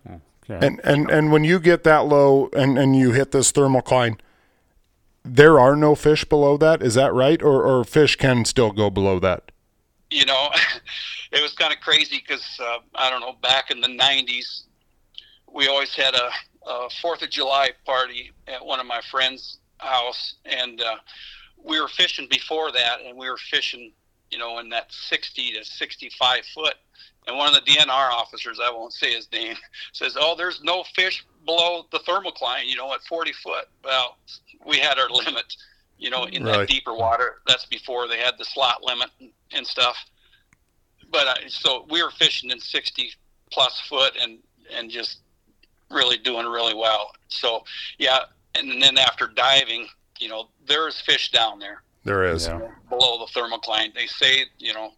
[0.07, 0.65] Okay.
[0.67, 4.19] And and and when you get that low and and you hit this thermal thermocline,
[5.23, 6.81] there are no fish below that.
[6.81, 7.41] Is that right?
[7.41, 9.51] Or or fish can still go below that?
[10.13, 10.49] you know,
[11.31, 13.35] it was kind of crazy because uh, I don't know.
[13.41, 14.63] Back in the '90s,
[15.53, 16.29] we always had a,
[16.69, 20.95] a Fourth of July party at one of my friends' house, and uh,
[21.63, 23.91] we were fishing before that, and we were fishing,
[24.29, 26.75] you know, in that 60 to 65 foot.
[27.27, 29.55] And one of the DNR officers, I won't say his name,
[29.93, 34.17] says, "Oh, there's no fish below the thermocline, you know, at 40 foot." Well,
[34.65, 35.45] we had our limit,
[35.97, 36.59] you know, in Right.
[36.59, 37.41] that deeper water.
[37.47, 39.09] That's before they had the slot limit
[39.51, 39.95] and stuff.
[41.11, 43.11] But uh, so we were fishing in 60
[43.51, 44.39] plus foot and
[44.73, 45.19] and just
[45.89, 47.11] really doing really well.
[47.27, 47.63] So
[47.97, 48.19] yeah,
[48.55, 49.87] and then after diving,
[50.19, 52.47] you know, there's fish down there There is.
[52.47, 52.59] Yeah.
[52.89, 53.93] below the thermocline.
[53.93, 54.91] They say, you know,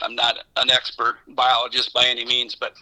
[0.00, 2.74] I'm not an expert biologist by any means, but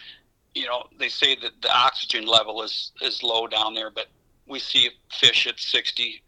[0.54, 4.06] you know, they say that the oxygen level is is low down there, but
[4.46, 6.22] we see fish at 60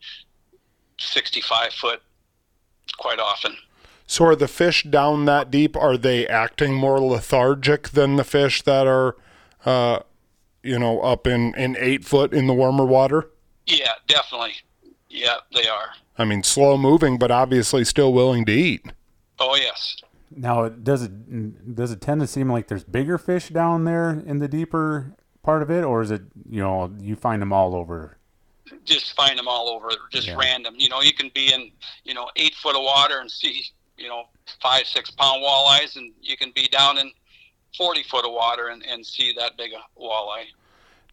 [0.99, 2.03] 65 foot
[2.99, 3.57] quite often.
[4.13, 5.75] So are the fish down that deep?
[5.75, 9.17] Are they acting more lethargic than the fish that are,
[9.65, 10.01] uh,
[10.63, 13.31] you know, up in in eight foot in the warmer water?
[13.65, 14.53] Yeah, definitely.
[15.09, 15.93] Yeah, they are.
[16.19, 18.85] I mean, slow moving, but obviously still willing to eat.
[19.39, 19.97] Oh yes.
[20.31, 24.41] Now, does it does it tend to seem like there's bigger fish down there in
[24.41, 26.21] the deeper part of it, or is it
[26.51, 28.19] you know you find them all over?
[28.85, 30.37] just find them all over, just Yeah.
[30.37, 30.75] random.
[30.77, 31.71] You know, you can be in,
[32.05, 33.65] you know, eight foot of water and see,
[33.97, 34.25] you know,
[34.61, 37.11] five, six pound walleyes, and you can be down in
[37.77, 40.47] 40 foot of water and, and see that big a walleye.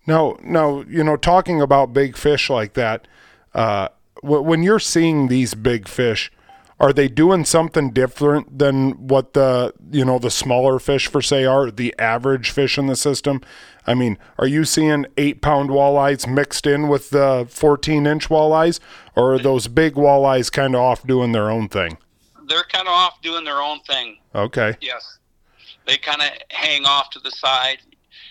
[0.07, 3.07] No, no, you know, talking about big fish like that,
[3.53, 3.89] uh,
[4.21, 6.31] when you're seeing these big fish,
[6.79, 11.45] are they doing something different than what the, you know, the smaller fish for say
[11.45, 13.41] are the average fish in the system?
[13.85, 18.79] I mean, are you seeing eight pound walleyes mixed in with the 14 inch walleyes,
[19.15, 21.97] or are those big walleyes kind of off doing their own thing?
[22.49, 24.17] They're kind of off doing their own thing.
[24.35, 24.75] Okay.
[24.81, 25.19] Yes.
[25.85, 27.77] They kind of hang off to the side,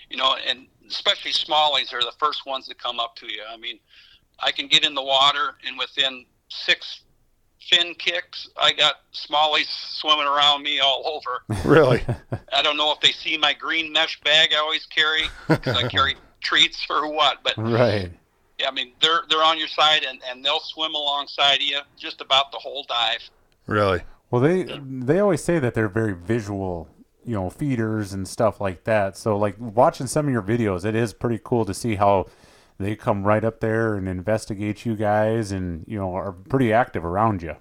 [0.09, 3.41] you know, and especially smallies are the first ones that come up to you.
[3.49, 3.79] I mean,
[4.39, 7.01] I can get in the water and within six
[7.69, 11.43] fin kicks, I got smallies swimming around me all over.
[11.69, 12.03] Really?
[12.53, 15.87] I don't know if they see my green mesh bag I always carry because I
[15.87, 18.11] carry treats or what, but Right.
[18.57, 21.79] Yeah, I mean they're they're on your side and, and they'll swim alongside of you
[21.97, 23.21] just about the whole dive.
[23.69, 24.01] Really?
[24.31, 26.87] Well, they they always say that they're very visual,
[27.25, 29.17] you know, feeders and stuff like that.
[29.17, 32.27] So, like watching some of your videos, it is pretty cool to see how
[32.77, 37.03] they come right up there and investigate you guys, and you know, are pretty active
[37.03, 37.55] around you.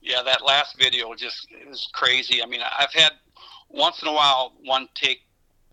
[0.00, 2.42] yeah, that last video just it was crazy.
[2.42, 3.12] I mean, I've had
[3.68, 5.20] once in a while one take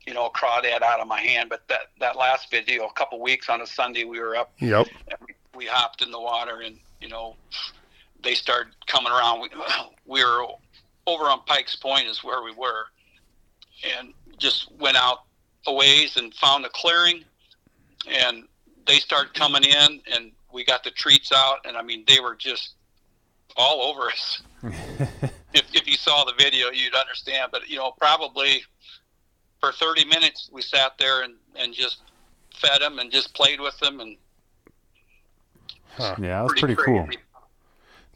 [0.05, 3.19] you know a crawdad out of my hand, but that that last video, a couple
[3.21, 4.87] weeks on a Sunday, we were up Yep.
[5.07, 7.35] and we, we hopped in the water and you know
[8.23, 9.41] they started coming around.
[9.41, 9.49] We,
[10.05, 10.45] we were
[11.07, 12.85] over on pikes point is where we were
[13.97, 15.23] and just went out
[15.67, 17.23] a ways and found a clearing
[18.07, 18.43] and
[18.85, 22.35] they started coming in and we got the treats out and i mean they were
[22.35, 22.73] just
[23.57, 24.41] all over us.
[25.53, 28.63] If, if you saw the video you'd understand but you know probably
[29.59, 32.03] for 30 minutes we sat there and, and just
[32.55, 34.15] fed them and just played with them and
[36.21, 37.05] Yeah, that's pretty, cool.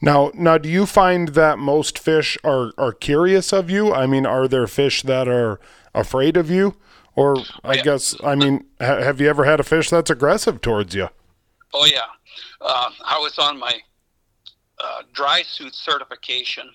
[0.06, 3.92] Now, now, do you find that most fish are are curious of you?
[3.92, 5.60] I mean, are there fish that are
[5.96, 6.76] afraid of you,
[7.16, 7.82] or I yeah.
[7.82, 11.10] guess I mean, ha- have you ever had a fish that's aggressive towards you?
[11.74, 12.06] Oh yeah,
[12.62, 13.80] uh, I was on my
[14.78, 16.70] uh, dry suit certification,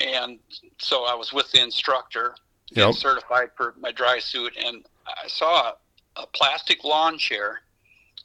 [0.00, 0.38] and
[0.78, 2.34] so I was with the instructor,
[2.70, 2.94] Yep.
[2.94, 5.72] certified for my dry suit, and I saw
[6.16, 7.60] a, a plastic lawn chair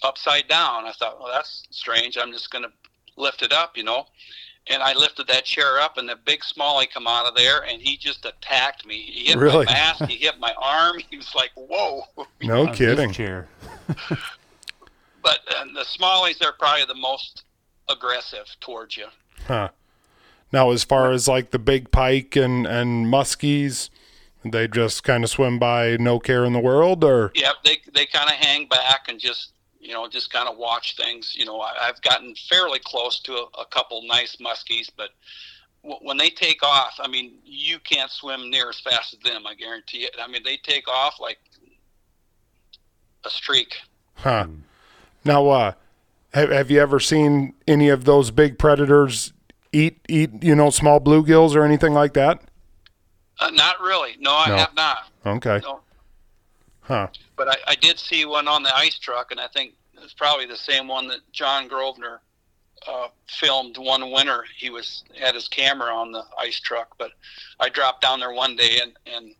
[0.03, 0.85] upside down.
[0.85, 2.17] I thought, well, that's strange.
[2.17, 2.71] I'm just going to
[3.17, 4.05] lift it up, you know.
[4.67, 7.81] And I lifted that chair up, and the big smallie come out of there, and
[7.81, 8.95] he just attacked me.
[9.01, 9.65] He hit Really?
[9.65, 10.97] my mask, he hit my arm.
[11.09, 12.03] He was like, "Whoa!"
[12.41, 13.11] No kidding.
[13.11, 13.47] Chair.
[15.21, 17.43] But uh, the smallies are probably the most
[17.89, 19.05] aggressive towards you.
[19.47, 19.69] Huh.
[20.51, 23.89] Now, as far as like the big pike and and muskies,
[24.43, 28.05] they just kind of swim by, no care in the world, or Yep, they they
[28.05, 29.52] kind of hang back and just
[29.83, 31.35] you know just kind of watch things.
[31.37, 35.09] You know, I, I've gotten fairly close to a, a couple nice muskies, but
[35.83, 39.45] w- when they take off, I mean, you can't swim near as fast as them.
[39.45, 40.15] I guarantee it.
[40.21, 41.37] I mean, they take off like
[43.25, 43.75] a streak.
[44.15, 44.47] huh?
[45.25, 45.71] Now, uh,
[46.33, 49.33] have have you ever seen any of those big predators
[49.71, 52.41] eat eat you know small bluegills or anything like that?
[53.39, 54.15] Uh, not really.
[54.19, 54.57] No, I No.
[54.57, 54.97] have not.
[55.25, 55.59] Okay.
[55.63, 55.79] No,
[56.81, 57.07] Huh.
[57.35, 60.45] But I, I did see one on the ice truck, and I think it's probably
[60.45, 62.21] the same one that John Grosvenor
[62.87, 64.45] uh, filmed one winter.
[64.57, 67.11] He was had his camera on the ice truck, but
[67.59, 69.35] I dropped down there one day, and and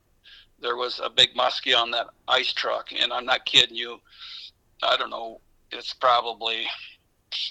[0.59, 3.99] there was a big muskie on that ice truck, and I'm not kidding you.
[4.81, 5.41] I don't know.
[5.71, 6.65] It's probably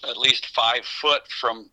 [0.09, 1.69] at least five foot from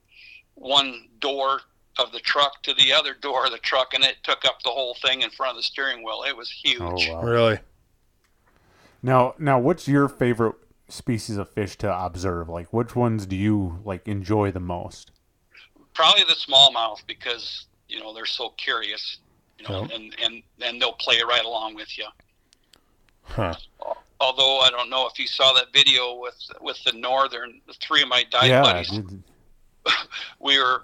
[0.56, 1.62] one door
[1.98, 4.70] of the truck to the other door of the truck, and it took up the
[4.70, 6.24] whole thing in front of the steering wheel.
[6.28, 6.80] It was huge.
[6.82, 7.22] Oh wow.
[7.22, 7.60] Really?
[9.02, 10.56] Now, now, what's your favorite
[10.90, 12.50] species of fish to observe?
[12.50, 15.12] Like, which ones do you like enjoy the most?
[15.96, 19.18] probably the smallmouth because you know they're so curious
[19.58, 19.92] you know Yep.
[19.96, 22.06] and and and they'll play right along with you
[23.24, 23.56] Huh.
[24.22, 28.02] although i don't know if you saw that video with with the northern the three
[28.02, 29.24] of my dive yeah, buddies dude.
[30.40, 30.84] we were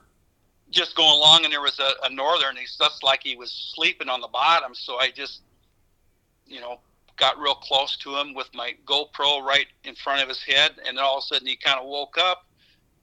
[0.69, 4.10] just going along and there was a, a northern he's just like he was sleeping
[4.10, 5.43] on the bottom so i just
[6.45, 6.80] you know
[7.17, 10.97] got real close to him with my gopro right in front of his head and
[10.97, 12.45] then all of a sudden he kind of woke up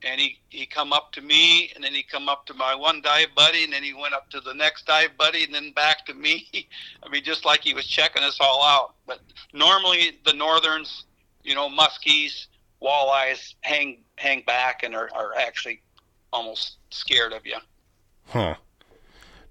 [0.05, 3.01] and he he come up to me and then he come up to my one
[3.03, 6.05] dive buddy and then he went up to the next dive buddy and then back
[6.07, 6.49] to me.
[7.03, 8.95] I mean just like he was checking us all out.
[9.07, 9.21] But
[9.53, 11.05] normally the northerns
[11.43, 12.47] you know muskies
[12.83, 15.83] walleyes hang hang back and are, are actually
[16.33, 17.57] almost scared of you.
[18.27, 18.57] Huh.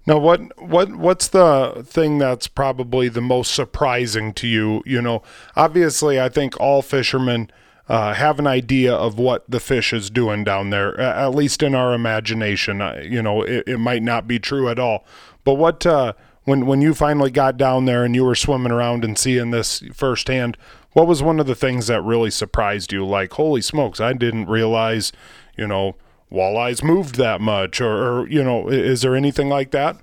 [0.06, 4.82] Now, what what what's the thing that's probably the most surprising to you?
[4.84, 5.22] You know,
[5.54, 7.50] obviously, I think all fishermen
[7.88, 11.74] uh, have an idea of what the fish is doing down there, at least in
[11.74, 12.80] our imagination.
[13.02, 15.04] You know, it, it might not be true at all.
[15.44, 19.04] But what uh, when when you finally got down there and you were swimming around
[19.04, 20.56] and seeing this firsthand,
[20.92, 23.04] what was one of the things that really surprised you?
[23.04, 25.12] Like, holy smokes, I didn't realize,
[25.56, 25.96] you know,
[26.32, 29.96] walleyes moved that much, or, or you know, is there anything like that?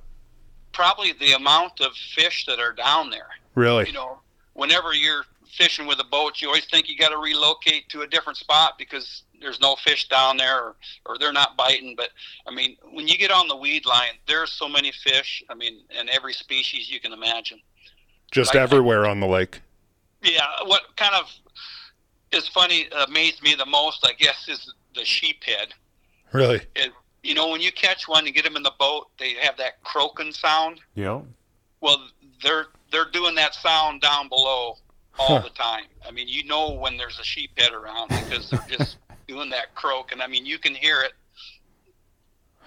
[0.72, 3.88] probably the amount of fish that are down there Really?
[3.88, 4.20] you know
[4.54, 5.24] whenever you're
[5.58, 8.78] fishing with a boat you always think you got to relocate to a different spot
[8.78, 10.76] because there's no fish down there or,
[11.08, 12.10] or they're not biting but
[12.48, 15.82] i mean when you get on the weed line there's so many fish i mean
[15.98, 17.60] and every species you can imagine
[18.32, 19.62] Just I- I- everywhere on the lake.
[20.22, 21.30] Yeah, what kind of
[22.32, 25.70] is funny, amazed me the most, I guess, is the sheephead.
[26.32, 26.62] Really?
[26.76, 26.92] It,
[27.24, 29.82] you know, when you catch one and get them in the boat, they have that
[29.84, 30.80] croaking sound.
[30.96, 31.22] Yeah.
[31.82, 32.08] Well,
[32.44, 34.78] they're they're doing that sound down below
[35.20, 35.40] all Huh.
[35.42, 35.84] the time.
[36.08, 40.12] I mean, you know when there's a sheephead around because they're just doing that croak,
[40.12, 41.12] and I mean, you can hear it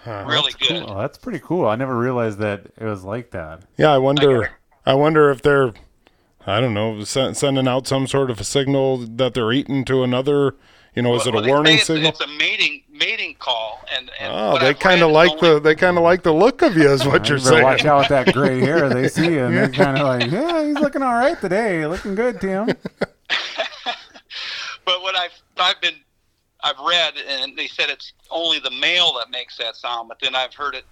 [0.03, 0.25] Huh.
[0.27, 0.85] really That's good.
[0.85, 0.95] cool.
[0.97, 1.67] That's pretty cool.
[1.67, 3.61] I never realized that it was like that.
[3.77, 4.41] Yeah, I I wonder.
[4.41, 4.51] got it.
[4.85, 5.71] I wonder if they're,
[6.45, 10.03] I don't know, sen- sending out some sort of a signal that they're eating to
[10.03, 10.55] another.
[10.93, 12.09] You know, is it a they say warning it's, signal?
[12.09, 13.83] It's a mating mating call.
[13.93, 16.61] And, and Oh, they kind of like only- the they kind of like the look
[16.61, 17.63] of you, is what You you're saying.
[17.63, 20.63] watch out with that gray hair they see, you and they're kind of like, yeah,
[20.63, 22.69] he's looking all right today, looking good, Tim.
[24.85, 25.95] But what I've I've been
[26.61, 30.09] I've read, and they said it's only the male that makes that sound.
[30.09, 30.83] But then I've heard it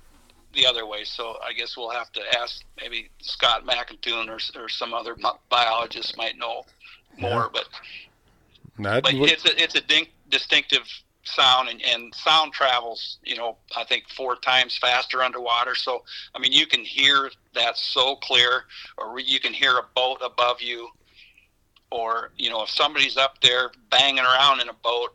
[0.54, 1.04] the other way.
[1.04, 5.16] So I guess we'll have to ask maybe Scott McIntoon or or some other
[5.50, 6.64] biologist might know
[7.20, 7.50] more.
[7.52, 7.68] But
[8.80, 10.84] That but would- it's a it's a dink, distinctive
[11.24, 16.04] sound and, and sound travels you know i think four times faster underwater so
[16.34, 18.64] i mean you can hear that so clear
[18.98, 20.90] or you can hear a boat above you
[21.92, 25.10] or you know if somebody's up there banging around in a boat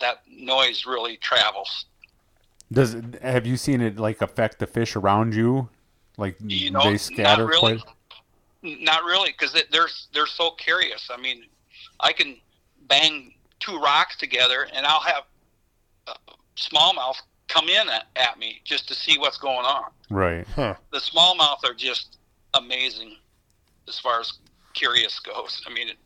[0.00, 1.86] that noise really travels
[2.72, 5.68] Does it- have you seen it like affect the fish around you?
[6.18, 7.84] Like you know they not scatter really quite?
[8.62, 11.44] not really because they're they're so curious i mean
[12.00, 12.36] i can
[12.88, 15.24] bang two rocks together and i'll have
[16.06, 16.14] uh,
[16.56, 17.16] smallmouth
[17.48, 20.46] come in at, at me just to see what's going on Right.
[20.54, 20.74] huh.
[20.92, 22.18] the smallmouth are just
[22.54, 23.16] amazing
[23.88, 24.32] as far as
[24.74, 25.62] curious goes.
[25.66, 25.96] I mean, it,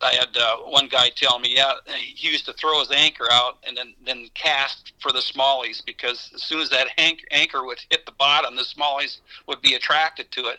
[0.00, 3.58] I had uh, one guy tell me, yeah, he used to throw his anchor out
[3.66, 7.78] and then then cast for the smallies because as soon as that hank, anchor would
[7.90, 10.58] hit the bottom, the smallies would be attracted to it.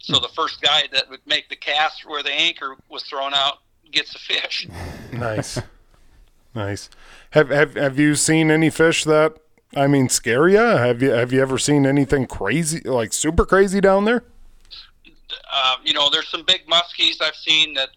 [0.00, 3.58] So the first guy that would make the cast where the anchor was thrown out
[3.90, 4.68] gets a fish.
[5.12, 5.58] Nice,
[6.54, 6.88] nice.
[7.30, 9.36] Have have have you seen any fish that
[9.74, 10.58] I mean scare you?
[10.58, 14.24] Have you have you ever seen anything crazy like super crazy down there?
[15.54, 17.90] uh, you know, there's some big muskies I've seen that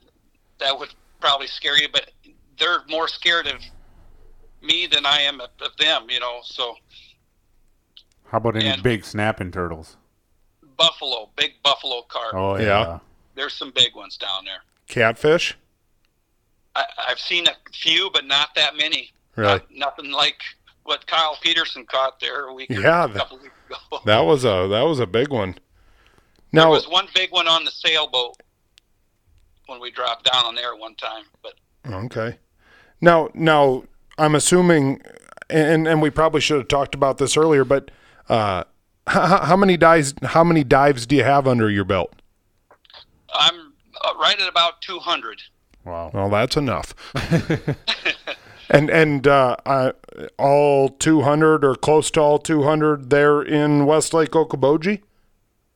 [0.59, 2.11] that would probably scare you, but
[2.59, 3.61] they're more scared of
[4.61, 6.07] me than I am of, of them.
[6.09, 6.75] You know, so
[8.25, 9.97] How about any And- big snapping turtles?
[10.77, 12.33] buffalo, big buffalo carp.
[12.33, 12.63] Oh yeah.
[12.65, 12.99] Yeah.
[13.35, 14.59] There's some big ones down there.
[14.87, 15.55] Catfish?
[16.75, 19.11] I, I've seen a few, but not that many.
[19.35, 19.53] Really?
[19.53, 20.37] Not, nothing like
[20.83, 23.99] what Kyle Peterson caught there a week or Yeah, a the- couple weeks ago.
[24.05, 25.55] That was a that was a big one.
[26.51, 28.35] Now there was one big one on the sailboat
[29.67, 31.53] when we dropped down on there one time, but
[31.87, 32.37] Okay.
[33.01, 33.83] Now, now
[34.17, 35.01] I'm assuming,
[35.49, 37.89] and and we probably should have talked about this earlier, but
[38.29, 38.63] uh,
[39.07, 42.13] how, how many dives how many dives do you have under your belt?
[43.33, 45.41] I'm uh, right at about 200.
[45.85, 46.11] Wow.
[46.13, 46.93] Well, that's enough.
[48.69, 49.91] and and uh, uh,
[50.37, 55.01] all 200 or close to all 200 there in Westlake Okoboji.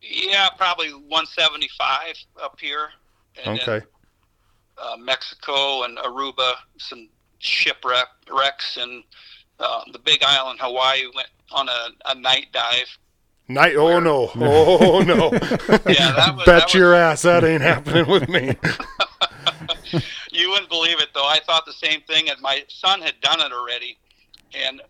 [0.02, 2.90] Yeah, probably 175 up here.
[3.46, 3.86] And then, Okay.
[4.78, 9.04] uh, Mexico and Aruba, some shipwreck wrecks, and
[9.60, 12.98] uh, the Big Island, Hawaii, went on a, a night dive.
[13.48, 13.76] Night.
[13.76, 14.32] Oh no.
[14.36, 15.32] Oh no.
[15.92, 16.46] Yeah, that was.
[16.46, 18.56] Bet that your was, ass that ain't happening with me.
[20.32, 21.28] You wouldn't believe it though.
[21.28, 23.98] I thought the same thing, and my son had done it already.
[24.54, 24.82] And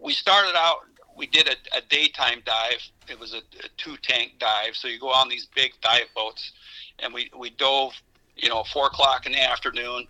[0.00, 0.78] we started out.
[1.16, 2.80] We did a, a daytime dive.
[3.08, 4.74] It was a, a two tank dive.
[4.74, 6.52] So you go on these big dive boats,
[6.98, 7.92] and we we dove.
[8.36, 10.06] You know, four o'clock in the afternoon,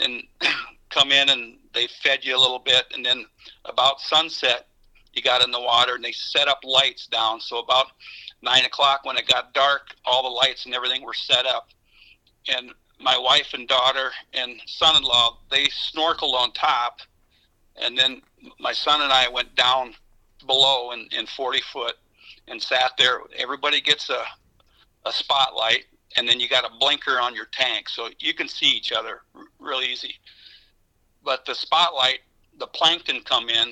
[0.00, 0.22] and
[0.90, 3.24] come in and they fed you a little bit, and then
[3.64, 4.66] about sunset,
[5.12, 7.40] you got in the water, and they set up lights down.
[7.40, 7.86] So about
[8.42, 11.68] nine o'clock when it got dark, all the lights and everything were set up,
[12.48, 17.00] and my wife and daughter and son-in-law they snorkeled on top
[17.80, 18.20] and then
[18.58, 19.94] my son and i went down
[20.46, 21.94] below in, in 40 foot
[22.48, 24.22] and sat there everybody gets a,
[25.06, 25.84] a spotlight
[26.16, 29.22] and then you got a blinker on your tank so you can see each other
[29.34, 30.14] r- real easy
[31.24, 32.20] but the spotlight
[32.58, 33.68] the plankton come in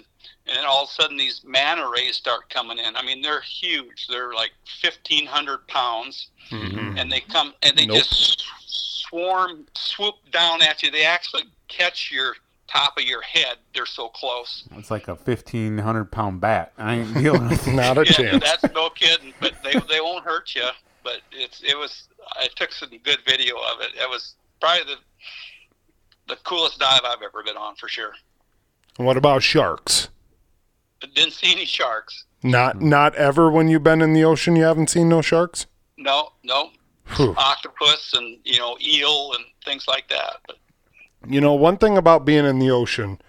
[0.48, 3.40] and then all of a sudden these manta rays start coming in i mean they're
[3.40, 6.96] huge they're like 1500 pounds Mhm.
[7.00, 7.96] and they come and they Nope.
[7.96, 8.44] just
[9.16, 12.34] swarm swoop down at you they actually catch your
[12.68, 16.72] top of your head they're so close It's like a fifteen hundred pound bat.
[16.76, 17.72] I ain't dealing with it.
[17.72, 18.44] Not a yeah chance.
[18.44, 20.68] that's no kidding but they they won't hurt you
[21.04, 24.96] but it's it was i took some good video of it it was probably the
[26.34, 28.12] the coolest dive i've ever been on for sure
[28.96, 30.08] What about sharks?
[31.00, 34.64] but didn't see any sharks Not not ever when you've been in the ocean you
[34.64, 35.66] haven't seen no sharks?
[35.96, 36.70] no no
[37.14, 37.34] Whew.
[37.38, 40.56] octopus and you know eel and things like that but
[41.28, 43.20] You know, one thing about being in the ocean,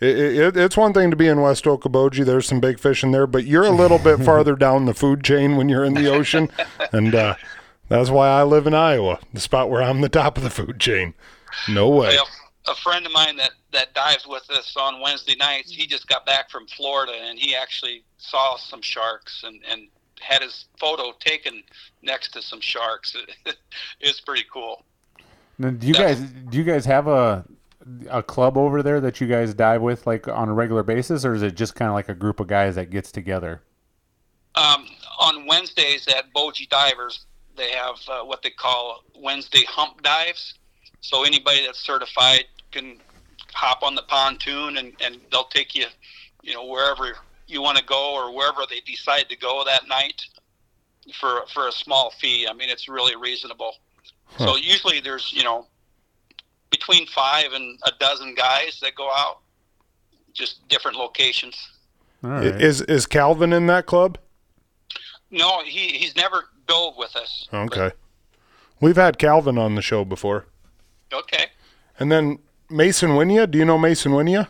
[0.00, 2.24] it, it, it's one thing to be in West Okoboji.
[2.24, 5.24] There's some big fish in there, but you're a little bit farther down the food
[5.24, 6.50] chain when you're in the ocean,
[6.92, 7.34] and uh,
[7.88, 10.78] that's why I live in Iowa, the spot where I'm the top of the food
[10.78, 11.14] chain.
[11.68, 12.16] No way.
[12.16, 12.28] Well,
[12.68, 16.26] a friend of mine that that dives with us on Wednesday nights, he just got
[16.26, 19.88] back from Florida and he actually saw some sharks and and
[20.20, 21.62] had his photo taken
[22.02, 23.16] next to some sharks.
[24.00, 24.84] it's pretty cool.
[25.58, 27.44] Now, do you guys do you guys have a
[28.10, 31.34] a club over there that you guys dive with like on a regular basis, or
[31.34, 33.62] is it just kind of like a group of guys that gets together?
[34.54, 34.86] Um,
[35.20, 40.54] on Wednesdays at Boji Divers, they have uh, what they call Wednesday hump dives.
[41.00, 42.98] So anybody that's certified can
[43.52, 45.86] hop on the pontoon and, and they'll take you,
[46.42, 47.16] you know, wherever
[47.48, 50.22] you want to go or wherever they decide to go that night
[51.18, 52.46] for for a small fee.
[52.48, 53.74] I mean, it's really reasonable.
[54.36, 55.66] So usually there's you know
[56.70, 59.38] between five and a dozen guys that go out,
[60.32, 61.56] just different locations.
[62.22, 62.44] Right.
[62.44, 64.18] Is is Calvin in that club?
[65.30, 67.48] No, he he's never dove with us.
[67.52, 67.92] Okay.
[68.80, 70.46] We've had Calvin on the show before.
[71.12, 71.46] Okay.
[71.98, 72.38] And then
[72.70, 74.48] Mason Winia, do you know Mason Winia?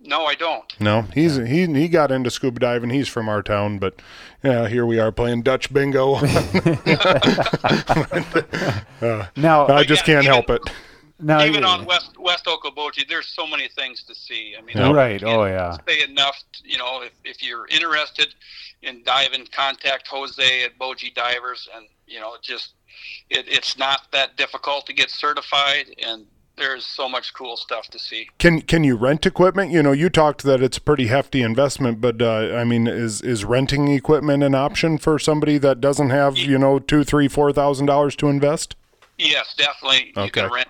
[0.00, 0.80] No, I don't.
[0.80, 2.90] No, he's he he got into scuba diving.
[2.90, 4.00] He's from our town, but
[4.44, 6.18] yeah, here we are playing Dutch bingo.
[9.00, 10.62] Uh, now, I just yeah, can't even- help it.
[11.20, 14.54] now, Even you- on West West Okoboji, there's so many things to see.
[14.58, 14.88] I mean, Yeah.
[14.88, 15.22] I Right.
[15.22, 15.76] Oh, yeah.
[15.86, 16.42] Say enough.
[16.64, 18.34] You know, if, if you're interested
[18.82, 22.74] in diving, contact Jose at Boji Divers, and you know, just
[23.30, 26.26] it, it's not that difficult to get certified, and
[26.58, 28.28] there's so much cool stuff to see.
[28.38, 29.70] Can can you rent equipment?
[29.70, 33.20] You know, you talked that it's a pretty hefty investment, but uh, I mean, is
[33.22, 37.52] is renting equipment an option for somebody that doesn't have you know two, three, four
[37.52, 38.76] thousand dollars to invest?
[39.18, 40.12] Yes, definitely.
[40.16, 40.42] You Okay.
[40.42, 40.68] can rent.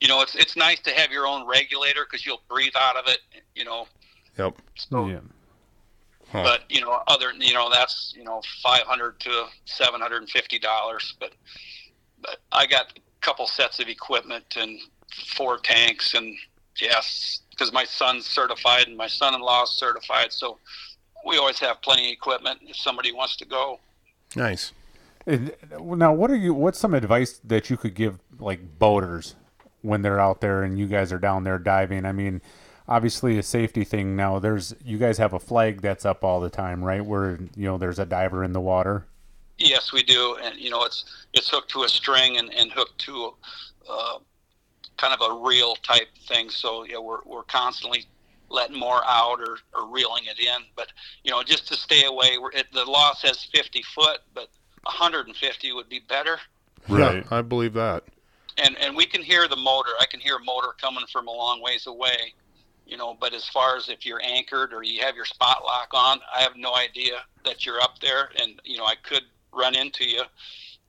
[0.00, 3.06] You know, it's it's nice to have your own regulator because you'll breathe out of
[3.08, 3.18] it.
[3.54, 3.86] You know,
[4.38, 4.54] Yep.
[4.92, 5.18] yeah.
[6.30, 6.42] Huh.
[6.42, 11.32] but you know other you know that's you know 500 to 750 dollars but
[12.20, 14.78] but i got a couple sets of equipment and
[15.34, 16.36] four tanks and
[16.80, 20.58] yes because my son's certified and my son-in-law is certified so
[21.26, 23.80] we always have plenty of equipment if somebody wants to go
[24.36, 24.72] Nice.
[25.26, 26.54] Now, what are you?
[26.54, 29.34] What's some advice that you could give like boaters
[29.82, 32.06] when they're out there and you guys are down there diving?
[32.06, 32.40] I mean,
[32.86, 34.16] obviously a safety thing.
[34.16, 37.04] Now, there's you guys have a flag that's up all the time, right?
[37.04, 39.06] Where you know there's a diver in the water.
[39.58, 40.36] Yes we do.
[40.42, 41.04] And you know it's
[41.34, 43.34] it's hooked to a string and, and hooked to
[43.88, 44.18] uh,
[44.96, 46.50] kind of a reel type thing.
[46.50, 48.04] So yeah we're, we're constantly
[48.50, 50.62] letting more out or, or reeling it in.
[50.76, 50.88] But
[51.24, 54.48] you know just to stay away we're, it, the law says 50 foot but
[54.84, 56.38] 150 would be better.
[56.88, 57.24] Right.
[57.30, 58.04] Yeah, I believe that.
[58.56, 59.90] and and we can hear the motor.
[60.00, 62.34] I can hear a motor coming from a long ways away
[62.86, 65.88] you know but as far as if you're anchored or you have your spot lock
[65.92, 68.30] on i have no idea that you're up there.
[68.40, 70.22] And you know i could run into you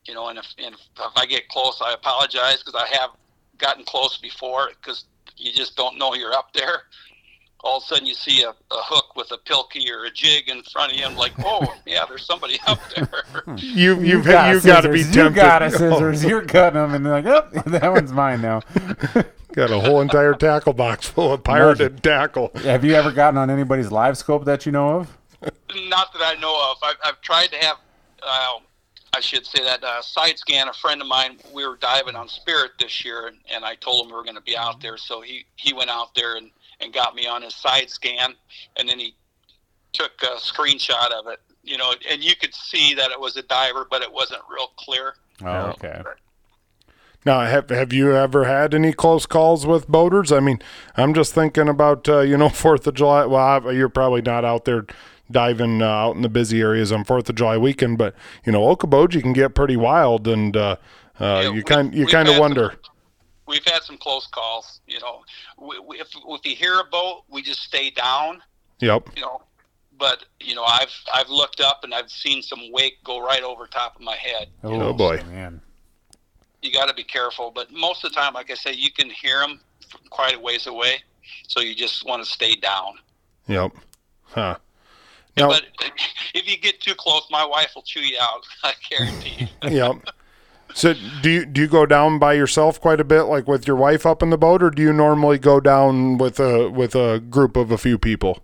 [0.06, 3.12] you know and if, and if i get close i apologize because i have
[3.58, 5.06] gotten close before because
[5.38, 6.84] you just don't know you're up there
[7.62, 10.48] all of a sudden you see a, a hook with a pilkey or a jig
[10.50, 11.06] in front of you.
[11.06, 13.10] I'm like, oh yeah, there's somebody up there.
[13.46, 13.56] Hmm.
[13.58, 15.24] You you've You got you got to be tempted.
[15.24, 15.70] You got a oh.
[15.70, 16.24] scissors.
[16.24, 18.62] You're cutting them, and they're like, oh, that one's mine now.
[19.54, 22.52] got a whole entire tackle box full of pirated tackle.
[22.64, 25.18] Have you ever gotten on anybody's LiveScope that you know of?
[25.42, 26.78] Not that I know of.
[26.84, 27.78] I've, I've tried to have,
[28.24, 28.60] uh,
[29.14, 30.68] I should say that uh, side scan.
[30.68, 34.06] A friend of mine, we were diving on Spirit this year, and, and I told
[34.06, 34.98] him we were going to be out there.
[34.98, 38.36] So he he went out there and, and got me on his side scan,
[38.78, 39.16] and then he
[39.94, 41.40] took a screenshot of it.
[41.64, 44.68] You know, and you could see that it was a diver, but it wasn't real
[44.78, 45.14] clear.
[45.44, 46.02] Oh, okay.
[47.26, 50.32] Now, have have you ever had any close calls with boaters?
[50.32, 50.60] I mean,
[50.96, 53.26] I'm just thinking about uh, you know Fourth of July.
[53.26, 54.86] Well, I- you're probably not out there
[55.32, 58.16] diving uh, out in the busy areas on Fourth of July weekend, but
[58.46, 60.76] you know Okoboji can get pretty wild, and uh,
[61.20, 62.72] uh, Yeah, you kind you kind of wonder.
[62.84, 62.94] some-
[63.48, 64.82] we've had some close calls.
[64.88, 65.22] You know,
[65.58, 68.42] we, we, if if you hear a boat, we just stay down.
[68.80, 69.10] Yep.
[69.18, 69.42] you know
[69.98, 73.68] but you know i've i've looked up and i've seen some wake go right over
[73.68, 75.22] top of my head Oh, boy.
[75.30, 75.60] man.
[76.62, 79.10] you got to be careful but most of the time like i say you can
[79.10, 79.60] hear them
[80.10, 81.04] quite a ways away
[81.50, 82.94] so you just want to stay down
[83.48, 83.74] Yep.
[84.24, 84.56] Huh.
[85.40, 85.64] Now, but
[86.34, 89.96] if you get too close my wife will chew you out i guarantee you yep.
[90.76, 93.76] So do you do you go down by yourself quite a bit, like with your
[93.76, 97.20] wife up in the boat, or do you normally go down with a with a
[97.20, 98.44] group of a few people?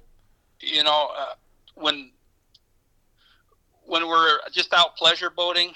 [0.65, 1.33] you know uh,
[1.75, 2.11] when
[3.85, 5.71] when we're just out pleasure boating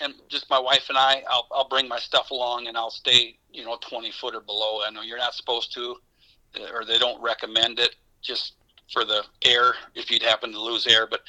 [0.00, 3.38] and just my wife and I I'll, I'll bring my stuff along and I'll stay
[3.52, 5.96] you know 20 foot or below I know you're not supposed to
[6.58, 8.54] uh, or they don't recommend it just
[8.92, 11.20] for the air if you'd happen to lose air but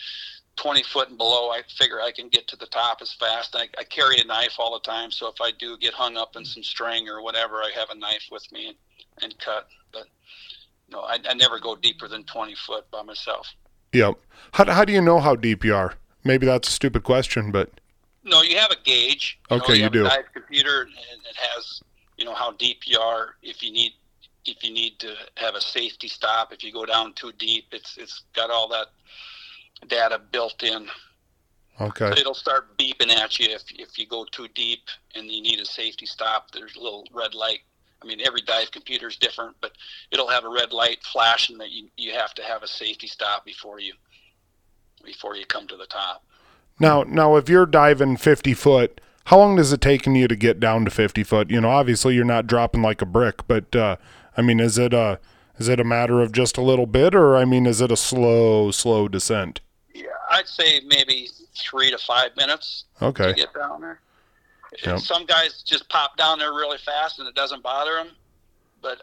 [0.57, 3.67] 20 foot and below I figure I can get to the top as fast I,
[3.77, 6.45] I carry a knife all the time so if I do get hung up in
[6.45, 8.77] some string or whatever I have a knife with me and,
[9.21, 10.07] and cut but
[10.89, 13.47] no I, I never go deeper than 20 foot by myself
[13.93, 14.15] Yep.
[14.53, 15.95] How how do you know how deep you are?
[16.23, 17.69] Maybe that's a stupid question, but
[18.23, 19.39] No, you have a gauge.
[19.49, 20.05] Okay, know, you have do.
[20.05, 20.91] A dive computer, and
[21.29, 21.81] it has
[22.17, 23.35] you know how deep you are.
[23.41, 23.93] If you need
[24.45, 27.97] if you need to have a safety stop, if you go down too deep, it's
[27.97, 28.87] it's got all that
[29.87, 30.87] data built in.
[31.79, 32.11] Okay.
[32.11, 34.81] It'll start beeping at you if if you go too deep
[35.15, 36.51] and you need a safety stop.
[36.51, 37.59] There's a little red light.
[38.03, 39.73] I mean, every dive computer is different, but
[40.11, 43.45] it'll have a red light flashing that you you have to have a safety stop
[43.45, 43.93] before you
[45.03, 46.23] before you come to the top.
[46.79, 50.59] Now, now, if you're diving 50 foot, how long does it taking you to get
[50.59, 51.49] down to 50 foot?
[51.51, 53.97] You know, obviously you're not dropping like a brick, but uh,
[54.41, 55.19] I mean, is it a
[55.59, 57.95] is it a matter of just a little bit, or I mean, is it a
[57.97, 59.61] slow, slow descent?
[59.93, 63.27] Yeah, I'd say maybe three to five minutes Okay.
[63.27, 63.99] to get down there.
[64.83, 64.99] Yep.
[65.01, 68.07] Some guys just pop down there really fast and it doesn't bother them,
[68.81, 68.99] but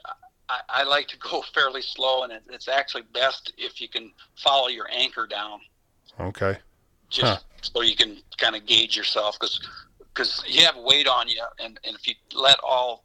[0.49, 4.11] I, I like to go fairly slow, and it, it's actually best if you can
[4.39, 5.61] follow your anchor down,
[6.19, 6.57] Okay.
[7.11, 7.39] just Huh.
[7.61, 11.95] so you can kind of gauge yourself, because you have weight on you, and, and
[11.95, 13.05] if you let all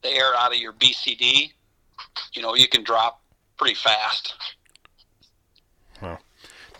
[0.00, 1.50] the air out of your BCD,
[2.32, 3.22] you know you can drop
[3.56, 4.34] pretty fast.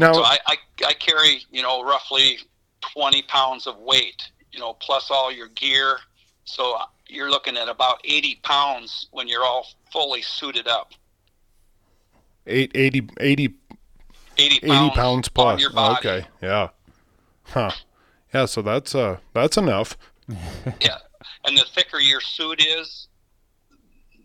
[0.00, 0.56] Now, So I, I,
[0.86, 2.38] I carry, you know, roughly
[2.94, 5.98] 20 pounds of weight, you know, plus all your gear.
[6.44, 10.92] So you're looking at about 80 pounds when you're all fully suited up.
[12.46, 13.54] eight, 80, 80,
[14.38, 15.66] 80 pounds, 80 pounds plus.
[15.98, 16.26] Okay.
[16.40, 16.68] Yeah.
[17.46, 17.70] Huh.
[18.32, 18.44] Yeah.
[18.44, 19.96] So that's uh that's enough.
[20.80, 20.98] Yeah.
[21.44, 23.07] And the thicker your suit is,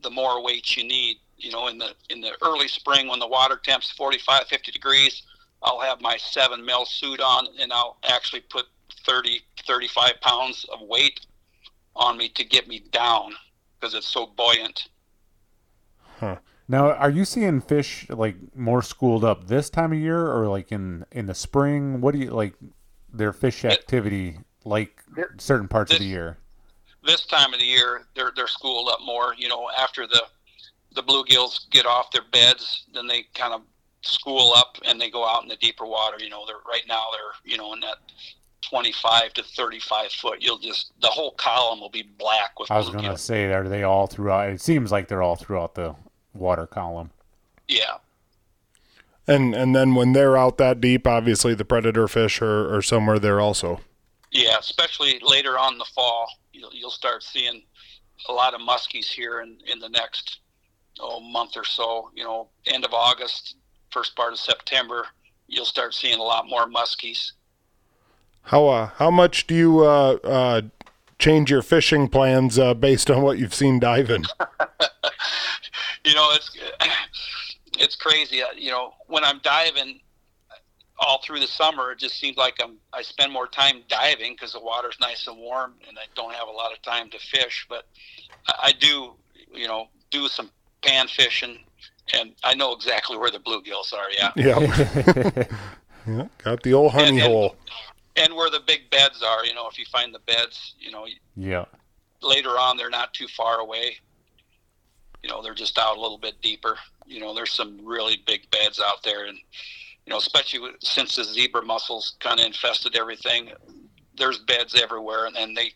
[0.03, 1.17] the more weight you need.
[1.37, 5.23] You know, in the in the early spring when the water temp's 45, 50 degrees,
[5.61, 8.67] I'll have my seven mil suit on and I'll actually put
[9.05, 11.21] 30, 35 pounds of weight
[11.95, 13.33] on me to get me down
[13.79, 14.87] because it's so buoyant.
[16.67, 20.71] Now, are you seeing fish like more schooled up this time of year, or like
[20.71, 21.99] in in the spring?
[21.99, 22.55] What do you like
[23.11, 25.03] their fish activity like
[25.37, 26.37] certain parts of the year?
[27.05, 29.33] This time of the year, they're they're schooled up more.
[29.37, 30.23] You know, after the
[30.95, 33.61] the bluegills get off their beds, then they kind of
[34.01, 36.17] school up and they go out in the deeper water.
[36.19, 37.97] You know, they're right now they're you know in that
[38.61, 40.37] 25 to 35 foot.
[40.41, 43.83] You'll just the whole column will be black with I was gonna say, are they
[43.83, 44.49] all throughout?
[44.49, 45.95] It seems like they're all throughout the
[46.33, 47.09] water column.
[47.67, 47.97] Yeah,
[49.27, 53.19] And and then when they're out that deep, obviously the predator fish are, are somewhere
[53.19, 53.79] there also.
[54.31, 54.57] yeah.
[54.59, 56.27] Especially later on in the fall,
[56.63, 57.63] you'll you'll start seeing
[58.29, 60.39] a lot of muskies here in in the next
[60.99, 62.09] oh month or so.
[62.15, 63.55] You know, end of August,
[63.91, 65.05] first part of September,
[65.47, 67.31] you'll start seeing a lot more muskies.
[68.43, 70.61] How uh how much do you uh uh
[71.19, 74.25] change your fishing plans uh, based on what you've seen diving?
[76.05, 76.57] you know, it's
[77.79, 78.41] it's crazy.
[78.41, 79.99] Uh, You know, when I'm diving
[81.05, 84.53] all through the summer, it just seems like I'm I spend more time diving because
[84.53, 87.65] the water's nice and warm, and I don't have a lot of time to fish.
[87.69, 87.85] But
[88.47, 89.13] I, I do,
[89.53, 90.49] you know, do some
[90.81, 91.59] pan fishing,
[92.13, 94.09] and I know exactly where the bluegills are.
[94.17, 95.43] Yeah, Yeah.
[96.07, 96.27] yeah.
[96.43, 97.55] Got the old honey And- and- hole.
[98.15, 99.45] and where the big beds are.
[99.45, 101.65] You know, if you find the beds, you know, yeah.
[102.21, 103.97] later on they're not too far away.
[105.23, 106.77] You know, they're just out a little bit deeper.
[107.05, 109.37] You know, there's some really big beds out there, and
[110.05, 113.51] you know, especially with, since the zebra mussels kind of infested everything.
[114.15, 115.71] There's beds everywhere, and, and they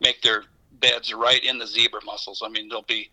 [0.00, 0.44] make their
[0.80, 2.42] beds right in the zebra mussels.
[2.44, 3.10] I mean, there'll be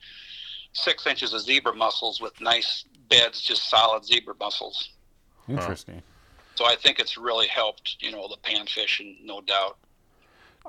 [0.73, 4.91] six inches of zebra mussels with nice beds, just solid zebra mussels.
[5.47, 6.01] Interesting.
[6.55, 9.77] So I think it's really helped, you know, the panfish, and no doubt.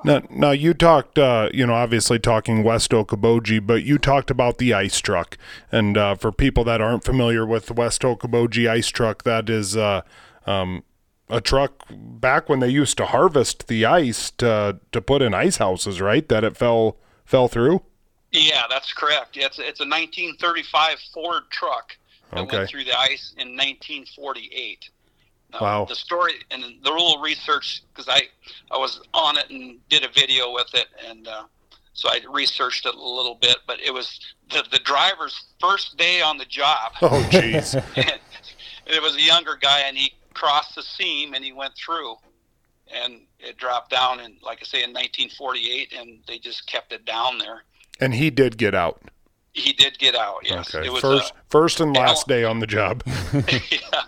[0.03, 4.59] Now, now you talked, uh, you know, obviously talking West Okoboji, but you talked about
[4.59, 5.37] the ice truck.
[5.71, 10.03] And uh, for people that aren't familiar with West Okoboji ice truck, that is uh,
[10.47, 10.85] um,
[11.29, 15.59] a truck back when they used to harvest the ice to to put in ice
[15.59, 16.29] houses, right?
[16.29, 17.83] That it fell fell through.
[18.33, 19.37] Yeah, that's correct.
[19.37, 21.97] It's it's a 1935 Ford truck
[22.31, 22.57] that Okay.
[22.59, 24.89] went through the ice in 1948.
[25.53, 25.85] Now, Wow.
[25.85, 28.23] The story and the little research because I
[28.71, 31.45] I was on it and did a video with it and uh,
[31.93, 33.59] so I researched it a little bit.
[33.67, 34.21] But it was
[34.51, 36.93] the the driver's first day on the job.
[37.03, 37.75] Oh, jeez.
[37.97, 38.21] and
[38.87, 42.17] it was a younger guy and he crossed the seam and he went through
[42.93, 47.05] and it dropped down in like I say in 1948 and they just kept it
[47.05, 47.63] down there.
[48.01, 49.03] and he did get out.
[49.53, 50.39] He did get out.
[50.45, 53.03] Yes, okay, it was first uh, first and last Al- day on the job.
[53.35, 54.03] yeah,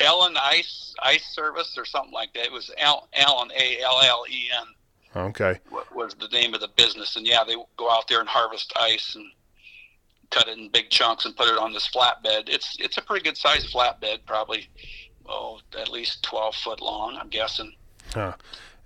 [0.00, 2.46] Allen Ice Ice Service or something like that.
[2.46, 4.48] It was Al, Allen A L L E
[5.14, 5.58] N Okay.
[5.70, 8.72] wa- was the name of the business, and yeah, they go out there and harvest
[8.76, 9.26] ice and
[10.30, 12.48] cut it in big chunks and put it on this flatbed.
[12.48, 14.68] It's it's a pretty good sized flatbed, probably
[15.28, 17.74] oh at least twelve foot long, I'm guessing.
[18.14, 18.32] Huh.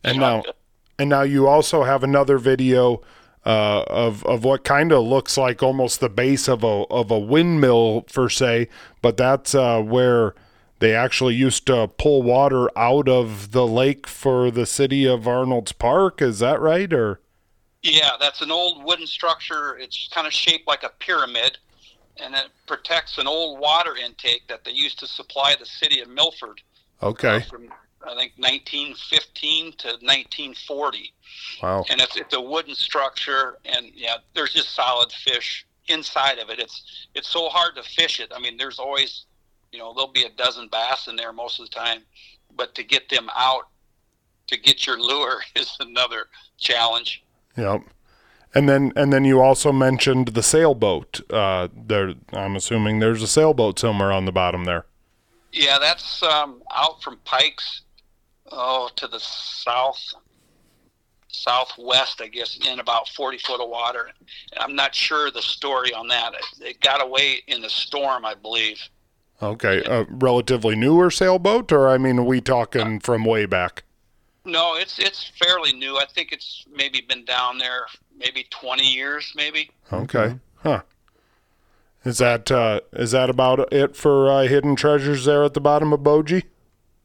[0.03, 0.53] And You know, now
[0.99, 3.01] and now you also have another video
[3.45, 7.19] uh, of of what kind of looks like almost the base of a of a
[7.19, 8.69] windmill per se,
[9.01, 10.35] but that's uh, where
[10.81, 15.73] they actually used to pull water out of the lake for the city of Arnolds
[15.73, 16.21] Park.
[16.21, 16.93] Is that right?
[16.93, 17.21] Or
[17.83, 19.79] Yeah, that's an old wooden structure.
[19.79, 21.59] It's kind of shaped like a pyramid,
[22.17, 26.09] and it protects an old water intake that they used to supply the city of
[26.09, 26.61] Milford
[27.03, 27.69] okay, from
[28.03, 31.13] I think 1915 to 1940.
[31.63, 36.49] wow, and it's it's a wooden structure, and yeah, there's just solid fish inside of
[36.51, 36.59] it.
[36.59, 38.33] It's it's so hard to fish it.
[38.35, 39.27] I mean, there's always,
[39.73, 42.03] you know, there'll be a dozen bass in there most of the time,
[42.57, 43.69] but to get them out,
[44.47, 46.27] to get your lure is another
[46.59, 47.23] challenge.
[47.57, 47.83] yep.
[48.53, 51.21] And then and then you also mentioned the sailboat.
[51.31, 54.87] Uh, there, I'm assuming there's a sailboat somewhere on the bottom there.
[55.53, 57.83] Yeah, that's um, out from Pikes,
[58.51, 60.15] oh, to the south,
[61.29, 64.11] southwest, I guess, in about 40 foot of water.
[64.59, 66.35] I'm not sure the story on that.
[66.35, 68.81] It, it got away in the storm, I believe.
[69.43, 73.85] Okay, a relatively newer sailboat, or I mean, are we talking from way back?
[74.45, 75.97] No, it's it's fairly new.
[75.97, 77.87] I think it's maybe been down there
[78.19, 79.71] maybe 20 years, maybe.
[79.93, 80.83] Okay, huh?
[82.05, 85.93] Is that uh, is that about it for uh, hidden treasures there at the bottom
[85.93, 86.45] of Boji?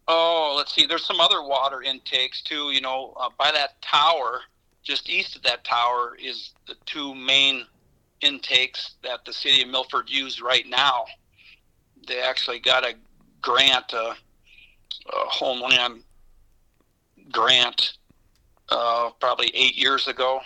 [0.08, 0.86] Oh, let's see.
[0.86, 2.72] There's some other water intakes too.
[2.72, 4.42] You know, uh, by that tower,
[4.84, 7.66] just east of that tower, is the two main
[8.22, 11.06] intakes that the city of Milford use right now.
[12.08, 12.94] They actually got a
[13.42, 14.14] grant, uh,
[15.08, 16.04] a homeland
[17.32, 17.98] grant,
[18.70, 20.42] uh, probably eight years ago,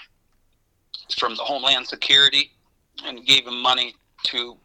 [1.18, 2.52] from the Homeland Security,
[3.04, 4.58] and gave them money to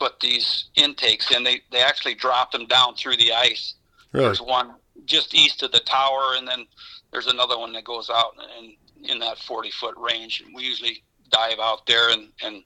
[0.00, 1.44] put these intakes in.
[1.44, 3.74] They they actually dropped them down through the ice.
[4.12, 4.26] Really?
[4.26, 6.66] There's one just east of the tower, and then
[7.10, 8.74] there's another one that goes out in
[9.10, 10.40] in that 40 foot range.
[10.44, 12.62] And we usually dive out there and and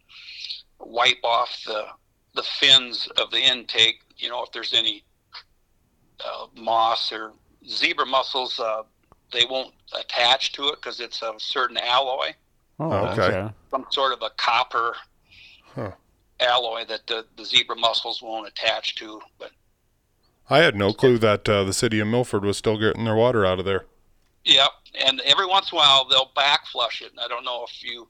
[0.80, 1.84] wipe off the
[2.34, 4.00] the fins of the intake.
[4.16, 5.04] You know, if there's any
[6.24, 7.32] uh, moss or
[7.68, 8.82] zebra mussels, uh,
[9.32, 12.28] they won't attach to it because it's a certain alloy,
[12.78, 13.22] Oh, Okay.
[13.22, 13.54] okay.
[13.70, 14.96] some sort of a copper
[15.74, 15.92] Huh.
[16.40, 19.20] alloy that the, the zebra mussels won't attach to.
[19.38, 19.50] But
[20.48, 23.44] I had no clue that uh, the city of Milford was still getting their water
[23.44, 23.84] out of there.
[24.44, 24.70] Yep,
[25.04, 27.10] and every once in a while they'll back flush it.
[27.10, 28.06] And I don't know if you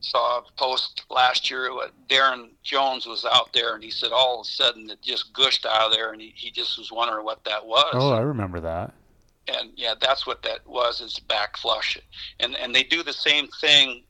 [0.00, 1.74] saw a post last year.
[1.74, 5.32] What Darren Jones was out there, and he said all of a sudden it just
[5.34, 7.90] gushed out of there, and he, he just was wondering what that was.
[7.92, 8.94] Oh, I remember that.
[9.48, 11.98] and yeah, that's what that was is back flush.
[12.40, 14.02] And and they do the same thing,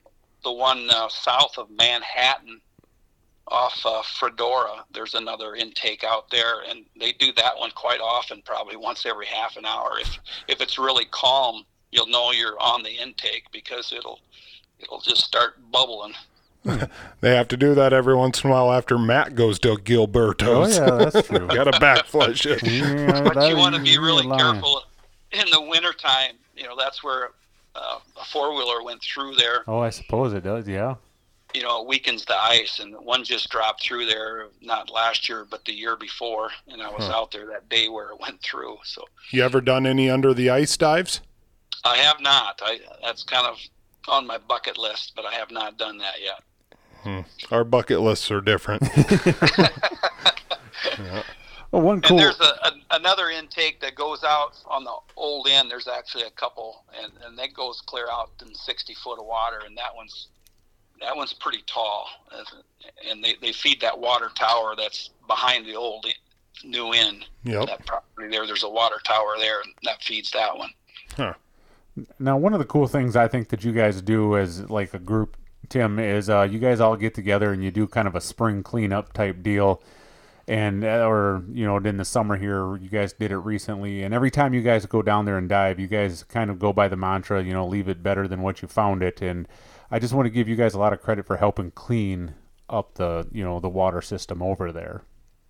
[0.44, 2.60] the one uh, south of Manhattan,
[3.48, 4.82] off uh, Fredora.
[4.92, 9.26] There's another intake out there, and they do that one quite often, probably once every
[9.26, 9.98] half an hour.
[10.00, 10.18] If
[10.48, 14.20] if it's really calm, you'll know you're on the intake because it'll
[14.78, 16.14] it'll just start bubbling.
[17.20, 19.76] They have to do that every once in a while after Matt goes to
[20.42, 21.46] Oh yeah, that's true.
[21.54, 22.62] Got to back flush it.
[22.62, 24.54] Yeah, But you want to be really lying.
[24.54, 24.82] careful
[25.30, 26.32] in the wintertime.
[26.56, 27.30] You know, that's where
[27.76, 29.62] uh, a four wheeler went through there.
[29.68, 30.66] Oh, I suppose it does.
[30.66, 30.96] Yeah.
[31.56, 32.80] You know, it weakens the ice.
[32.80, 36.50] And one just dropped through there, not last year, but the year before.
[36.68, 37.14] And I was Huh.
[37.16, 38.76] out there that day where it went through.
[38.84, 41.22] So You ever done any under the ice dives?
[41.84, 42.60] I have not.
[42.64, 43.58] I that's kind of
[44.08, 46.42] on my bucket list, but I have not done that yet.
[47.02, 47.20] Hmm.
[47.54, 48.82] Our bucket lists are different.
[51.72, 52.16] Well, one And cool.
[52.18, 55.68] there's a, a another intake that goes out on the old end.
[55.68, 59.60] There's actually a couple, and and that goes clear out in 60 foot of water,
[59.66, 60.28] and that one's
[61.00, 62.08] that one's pretty tall,
[63.10, 66.06] and they they feed that water tower that's behind the old
[66.64, 67.22] new inn.
[67.44, 67.66] Yep.
[67.66, 70.70] That property there, there's a water tower there, that feeds that one.
[71.16, 71.34] Huh.
[72.18, 74.98] Now, one of the cool things I think that you guys do as like a
[74.98, 75.36] group,
[75.68, 78.62] Tim, is uh, you guys all get together and you do kind of a spring
[78.62, 79.82] cleanup type deal.
[80.48, 84.02] And uh, or you know, in the summer here, you guys did it recently.
[84.02, 86.72] And every time you guys go down there and dive, you guys kind of go
[86.72, 89.20] by the mantra, you know, leave it better than what you found it.
[89.20, 89.48] And
[89.90, 92.34] I just want to give you guys a lot of credit for helping clean
[92.68, 95.02] up the you know the water system over there.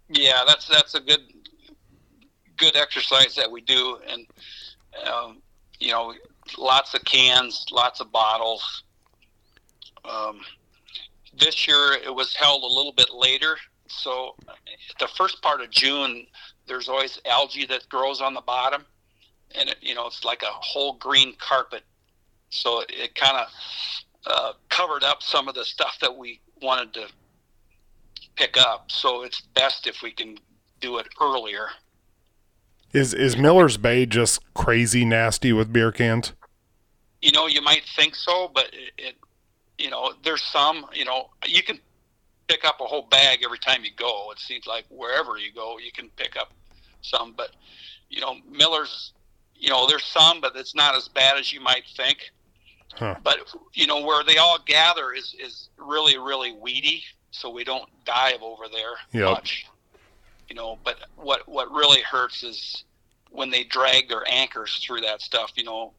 [0.09, 1.21] Yeah, that's that's a good
[2.57, 4.27] good exercise that we do, and
[5.11, 5.43] um,
[5.79, 6.15] you know,
[6.59, 8.83] lots of cans, lots of bottles.
[10.05, 10.41] Um,
[11.39, 13.57] this year it was held a little bit later,
[13.89, 14.37] so
[14.99, 16.27] the first part of June
[16.67, 18.85] there's always algae that grows on the bottom,
[19.55, 21.83] and it, you know it's like a whole green carpet.
[22.51, 23.49] So it, it kind of
[24.27, 27.07] uh, covered up some of the stuff that we wanted to
[28.37, 28.91] pick up.
[28.91, 30.39] So it's best if we can
[30.81, 31.69] do it earlier.
[32.93, 36.33] Is is Miller's Bay just crazy nasty with beer cans?
[37.21, 39.17] You know, you might think so, but it, it
[39.79, 41.79] you know, there's some, you know, you can
[42.49, 44.31] pick up a whole bag every time you go.
[44.33, 46.53] It seems like wherever you go, you can pick up
[47.03, 47.35] some.
[47.37, 47.51] But
[48.09, 49.13] you know, Miller's,
[49.55, 52.31] you know, there's some, but it's not as bad as you might think.
[52.99, 53.17] Huh.
[53.23, 53.39] But
[53.75, 58.43] you know, where they all gather is is really really weedy, so we don't dive
[58.43, 59.31] over there Yep.
[59.31, 59.67] much.
[60.49, 62.85] You know, but what what really hurts is
[63.31, 65.53] when they drag their anchors through that stuff.
[65.57, 65.93] You know,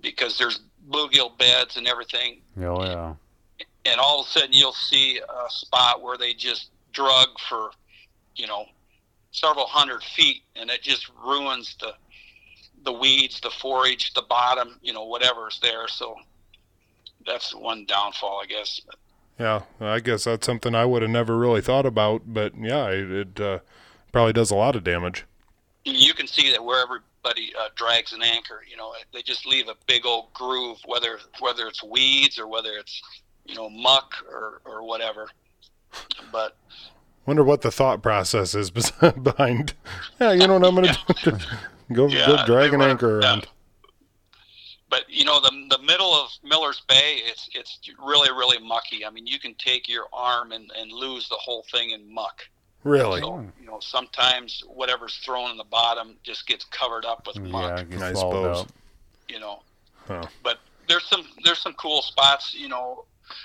[0.00, 3.14] because there's bluegill beds and everything Oh yeah.
[3.84, 7.70] and all of a sudden you'll see a spot where they just drug for,
[8.36, 8.64] you know,
[9.32, 11.92] several hundred feet, and it just ruins the
[12.88, 15.86] the weeds, the forage, the bottom, you know, whatever's there.
[15.88, 16.16] So
[17.26, 18.80] that's one downfall, I guess.
[19.38, 23.10] Yeah, I guess that's something I would have never really thought about, but yeah, it,
[23.10, 23.58] it uh,
[24.10, 25.26] probably does a lot of damage.
[25.84, 29.68] You can see that where everybody uh, drags an anchor, you know, they just leave
[29.68, 33.02] a big old groove, whether whether it's weeds or whether it's
[33.44, 35.28] you know muck or or whatever.
[36.32, 36.56] But
[37.26, 38.70] Wonder what the thought process is
[39.22, 39.74] behind.
[40.18, 41.38] Yeah, you know what I'm gonna do?
[41.92, 43.28] Go Yeah, go drag they an were- anchor yeah.
[43.28, 43.46] around.
[44.90, 49.04] but you know the the middle of Miller's Bay it's it's really really mucky.
[49.04, 52.42] I mean you can take your arm and, and lose the whole thing in muck.
[52.84, 53.20] Really?
[53.20, 57.42] So you know sometimes whatever's thrown in the bottom just gets covered up with Yeah,
[57.52, 57.80] muck.
[57.80, 58.60] it gets I swallowed suppose.
[58.66, 58.72] up.
[59.28, 59.62] You know,
[60.06, 60.24] Huh.
[60.42, 60.58] but
[60.88, 62.54] there's some there's some cool spots.
[62.54, 63.04] You know,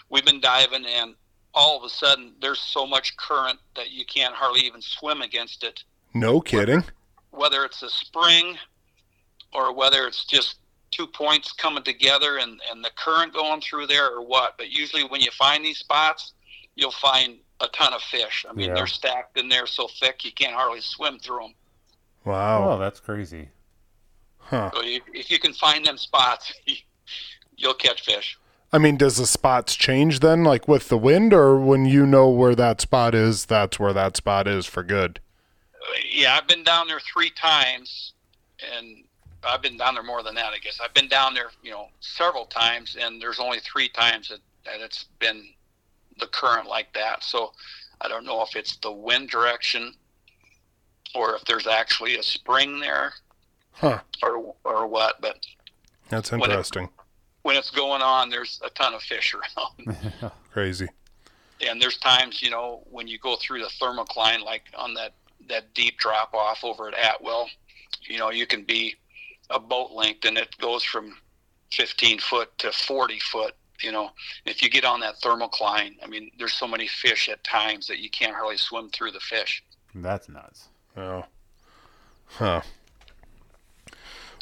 [0.10, 1.16] we've been diving and
[1.54, 5.64] all of a sudden there's so much current that you can't hardly even swim against
[5.64, 5.84] it.
[6.14, 6.84] No kidding.
[7.34, 8.58] Whether it's a spring
[9.54, 10.58] or whether it's just
[10.92, 14.56] two points coming together and, and the current going through there or what.
[14.58, 16.34] But usually when you find these spots,
[16.76, 18.46] you'll find a ton of fish.
[18.50, 18.76] I mean, Yeah.
[18.76, 21.54] they're stacked in there so thick you can't hardly swim through them.
[22.26, 22.72] Wow.
[22.72, 23.50] Oh, that's crazy.
[24.38, 24.72] Huh.
[24.74, 26.54] So you, if you can find them spots,
[27.58, 28.38] you'll catch fish.
[28.72, 32.28] I mean, does the spots change then, like with the wind, or when you know
[32.30, 35.20] where that spot is, that's where that spot is for good?
[36.12, 38.14] Yeah, I've been down there three times,
[38.78, 39.04] and
[39.44, 40.80] I've been down there more than that, I guess.
[40.84, 44.80] I've been down there, you know, several times, and there's only three times that, that
[44.82, 45.50] it's been
[46.20, 47.24] the current like that.
[47.24, 47.54] So
[48.02, 49.94] I don't know if it's the wind direction
[51.16, 53.14] or if there's actually a spring there
[53.74, 54.00] Huh.
[54.22, 55.20] or or what.
[55.22, 55.46] But
[56.10, 56.90] That's it- interesting.
[57.42, 59.98] when it's going on, there's a ton of fish around.
[60.52, 60.88] Crazy.
[61.62, 65.14] and there's times you know when you go through the thermocline like on that
[65.50, 67.50] that deep drop off over at atwell
[68.08, 68.96] you know you can be
[69.50, 71.16] a boat length and it goes from
[71.72, 74.10] 15 foot to 40 foot you know
[74.46, 78.00] if you get on that thermocline i mean there's so many fish at times that
[78.00, 79.64] you can't hardly swim through the fish
[79.96, 80.70] That's nuts.
[80.98, 81.26] Oh.
[82.26, 82.62] Huh.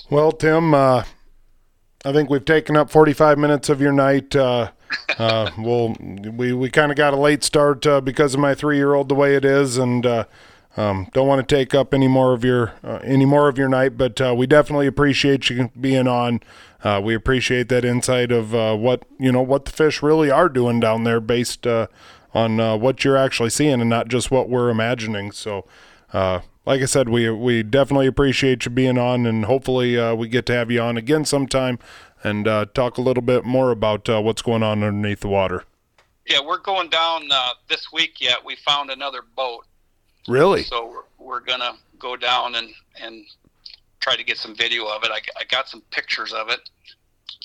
[0.10, 1.04] Well, Tim, uh,
[2.06, 4.36] I think we've taken up 45 minutes of your night.
[4.36, 4.72] Uh,
[5.18, 9.10] uh, we'll, we we kind of got a late start uh, because of my three-year-old
[9.10, 10.26] the way it is, and uh,
[10.78, 13.67] um, don't want to take up any more of your uh, any more of your
[13.67, 13.97] night.
[13.97, 16.39] But uh, we definitely appreciate you being on.
[16.84, 20.49] Uh, we appreciate that insight of uh, what you know what the fish really are
[20.49, 21.88] doing down there, based uh,
[22.34, 25.32] on uh, what you're actually seeing, and not just what we're imagining.
[25.32, 25.65] So.
[26.63, 30.53] Like I said, we we definitely appreciate you being on, and hopefully we get to
[30.53, 31.80] have you on again sometime
[32.24, 32.45] and
[32.76, 35.63] talk a little bit more about what's going on underneath the water.
[36.28, 37.28] yeah we're going down
[37.67, 39.65] this week yet we found another boat
[40.28, 40.63] Really?
[40.63, 42.69] So we're, we're gonna go down and
[43.01, 43.26] and
[43.99, 45.11] try to get some video of it.
[45.11, 46.69] I, I got some pictures of it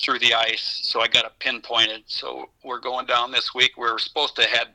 [0.01, 2.03] through the ice, so I got it pinpointed.
[2.07, 3.71] So we're going down this week.
[3.77, 4.69] We're supposed to had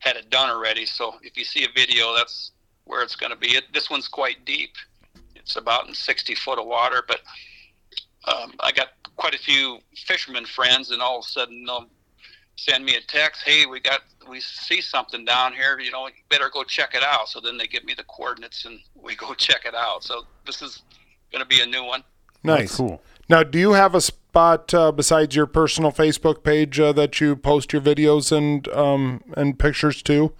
[0.00, 0.86] had it done already.
[0.86, 2.52] So if you see a video, that's
[2.84, 3.48] where it's going to be.
[3.48, 4.74] It, this one's quite deep.
[5.34, 7.20] It's about in 60 foot of water, but
[8.26, 11.88] um, I got quite a few fishermen friends, and all of a sudden they'll
[12.58, 15.78] send me a text, "Hey, we got we see something down here.
[15.78, 18.64] You know, you better go check it out." So then they give me the coordinates,
[18.64, 20.04] and we go check it out.
[20.04, 20.82] So this is
[21.32, 22.02] going to be a new one.
[22.42, 22.70] Nice.
[22.70, 23.02] That's cool.
[23.28, 27.36] Now, do you have a spot uh, besides your personal Facebook page uh, that you
[27.36, 30.32] post your videos and um, and pictures to?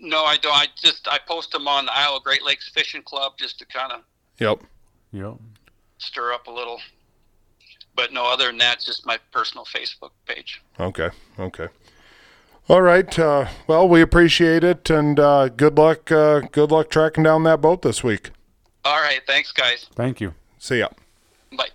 [0.00, 0.52] No, I don't.
[0.54, 3.92] I just I post them on the Iowa Great Lakes Fishing Club just to kind
[3.92, 4.00] of
[4.38, 4.62] Yep.
[5.12, 5.34] Yep.
[5.98, 6.80] stir up a little.
[7.96, 10.62] But no, other than that, it's just my personal Facebook page.
[10.80, 11.10] Okay.
[11.38, 11.68] Okay.
[12.68, 13.18] All right.
[13.18, 16.10] Uh, well, we appreciate it, and uh, good luck.
[16.10, 18.30] Uh, good luck tracking down that boat this week.
[18.84, 19.86] All right, thanks, guys.
[19.94, 20.34] Thank you.
[20.58, 20.88] See ya.
[21.56, 21.68] Bye.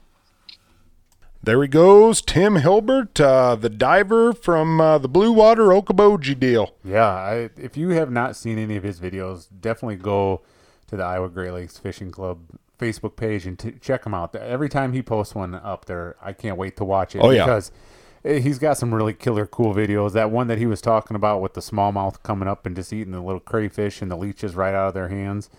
[1.41, 6.75] There he goes, Tim Hilbert, uh, the diver from uh, the Blue Water Okoboji deal.
[6.83, 10.41] Yeah, I, if you have not seen any of his videos, definitely go
[10.87, 12.39] to the Iowa Great Lakes Fishing Club
[12.79, 14.35] Facebook page and t- check him out.
[14.35, 17.19] Every time he posts one up there, I can't wait to watch it.
[17.19, 17.45] Oh, yeah.
[17.45, 17.71] Because
[18.25, 20.13] Eh, He's got some really killer cool videos.
[20.13, 23.11] That one that he was talking about with the smallmouth coming up and just eating
[23.13, 25.49] the little crayfish and the leeches right out of their hands.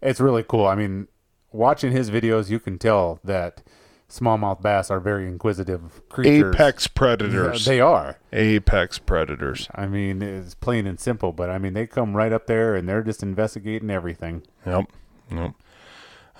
[0.00, 0.66] It's really cool.
[0.66, 1.08] I mean,
[1.52, 3.62] watching his videos, you can tell that
[4.08, 6.54] smallmouth bass are very inquisitive creatures.
[6.54, 7.64] Apex Yeah, predators.
[7.64, 8.18] They are.
[8.32, 9.68] Apex predators.
[9.74, 12.88] I mean, it's plain and simple, but I mean, they come right up there and
[12.88, 14.42] they're just investigating everything.
[14.64, 14.90] Yep.
[15.32, 15.54] Yep.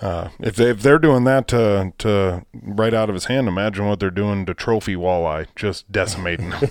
[0.00, 3.86] Uh, if they if they're doing that to to right out of his hand, imagine
[3.86, 6.50] what they're doing to trophy walleye, just decimating.
[6.50, 6.70] them.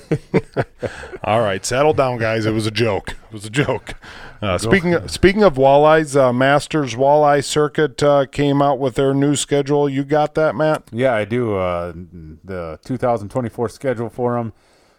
[1.24, 2.46] All right, settle down, guys.
[2.46, 3.12] It was a joke.
[3.12, 3.96] It was a joke.
[4.44, 9.14] Uh, speaking of, speaking of walleyes, uh, Masters Walleye Circuit uh, came out with their
[9.14, 9.90] new schedule.
[9.90, 10.84] You got that, Matt?
[10.92, 11.56] Yeah, I do.
[11.56, 11.94] Uh,
[12.44, 14.54] the 2024 schedule for them,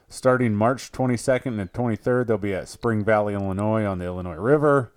[0.08, 4.92] starting March 22nd and 23rd, they'll be at Spring Valley, Illinois, on the Illinois River.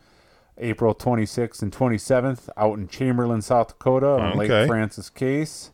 [0.59, 4.37] April 26th and 27th, out in Chamberlain, South Dakota, on Okay.
[4.61, 5.71] Lake Francis Case.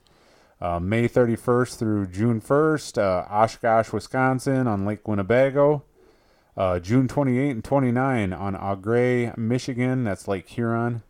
[0.62, 5.84] Uh, May 31st through June 1st, uh, Oshkosh, Wisconsin, on Lake Winnebago.
[6.56, 10.06] Uh, June 28 and 29 on Au Gres, Michigan.
[10.06, 11.04] That's Lake Huron.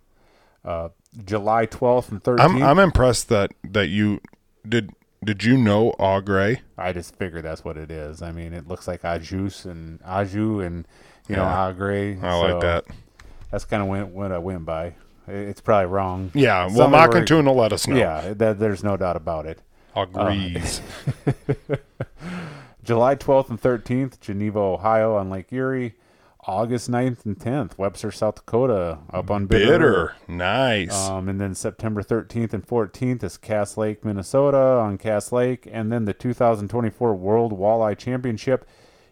[0.64, 0.90] Uh,
[1.24, 2.40] July 12th and 13th.
[2.40, 4.20] I'm I'm impressed that that you
[4.68, 4.92] did.
[5.24, 6.58] Did you know Au Gres?
[6.78, 8.22] I just figured that's what it is.
[8.24, 10.88] I mean, it looks like Ajus and Aju and
[11.30, 11.72] you know Yeah.
[11.72, 12.22] Agre.
[12.24, 12.86] I like that.
[13.56, 14.96] That's kind of what, what I went by.
[15.30, 16.30] It's probably wrong.
[16.34, 17.96] Yeah, well, and were- will let us know.
[17.96, 19.62] Yeah, that, there's no doubt about it.
[19.96, 20.82] Agrees.
[22.84, 25.96] July 12th and 13th, Geneva, Ohio, on Lake Erie.
[26.46, 29.66] August 9th and 10th, Webster, South Dakota, up on Bitter.
[29.72, 30.16] Bitter.
[30.28, 31.08] Nice.
[31.08, 35.66] Um, and then September 13th and 14th is Cass Lake, Minnesota on Cass Lake.
[35.72, 38.68] And then the 2024 World Walleye Championship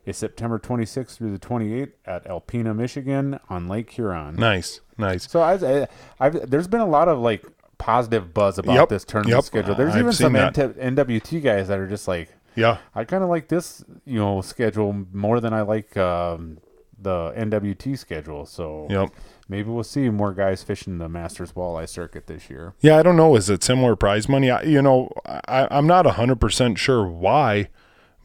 [0.05, 4.35] is September 26th through the 28th at Alpena, Michigan on Lake Huron.
[4.35, 4.81] nice.
[4.97, 5.29] Nice.
[5.29, 5.87] So I, I,
[6.19, 7.43] I've, there's been a lot of like
[7.79, 9.43] positive buzz about Yep, this tournament yep.
[9.43, 9.75] schedule.
[9.75, 10.33] There's I've even some.
[10.33, 12.77] NT NWT guys that are just like, Yeah.
[12.93, 16.59] I kind of like this, you know, schedule more than I like um,
[17.01, 18.45] the NWT schedule.
[18.45, 19.09] So Yep.
[19.49, 22.75] maybe we'll see more guys fishing the Masters Walleye Circuit this year.
[22.81, 23.35] Yeah, I don't know.
[23.35, 24.51] Is it similar prize money?
[24.51, 27.69] I, you know, I, I'm not hundred percent sure why,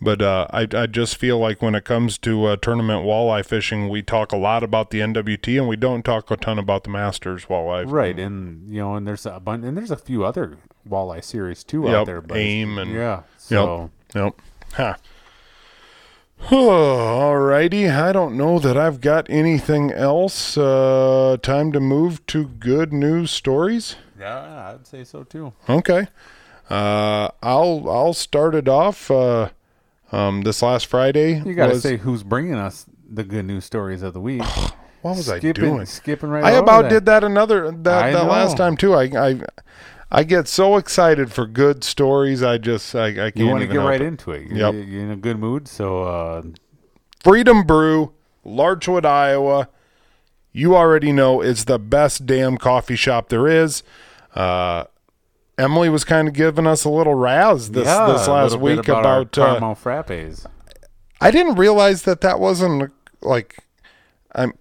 [0.01, 3.89] but uh, I I just feel like when it comes to uh, tournament walleye fishing,
[3.89, 6.91] we talk a lot about the NWT and we don't talk a ton about the
[6.91, 7.91] Masters walleye.
[7.91, 11.65] Right, and you know, and there's a bunch, and there's a few other walleye series
[11.65, 12.21] too Yep, out there.
[12.21, 14.41] But AIM and- yeah, so Yep.
[14.75, 14.95] Huh.
[16.51, 20.57] Alrighty, I don't know that I've got anything else.
[20.57, 23.97] Uh, time to move to good news stories.
[24.19, 25.53] yeah, I'd say so too.
[25.69, 26.07] Okay.
[26.71, 29.11] Uh, I'll I'll start it off.
[29.11, 29.49] Uh,
[30.13, 31.41] um, this last Friday.
[31.45, 34.43] You got to was- say who's bringing us the good news stories of the week.
[35.03, 35.87] what was I doing?
[35.87, 36.45] Skipping right.
[36.45, 36.89] I about that.
[36.91, 38.95] did that another that, I that last time too.
[38.95, 39.41] I I
[40.11, 42.43] I get so excited for good stories.
[42.43, 44.07] I just I, I can't You want to get right it.
[44.07, 44.49] into it.
[44.49, 44.89] You're, Yep.
[44.89, 46.43] you're in a good mood, so uh,
[47.23, 48.13] Freedom Brew,
[48.45, 49.69] Larchwood, Iowa.
[50.53, 53.83] You already know it's the best damn coffee shop there is.
[54.35, 54.85] Uh,
[55.59, 59.01] Emily was kind of giving us a little razz this yeah, this last week about,
[59.01, 59.39] about.
[59.39, 60.47] uh, caramel frappes.
[61.21, 63.59] I didn't realize that that wasn't like.
[64.35, 64.53] I'm.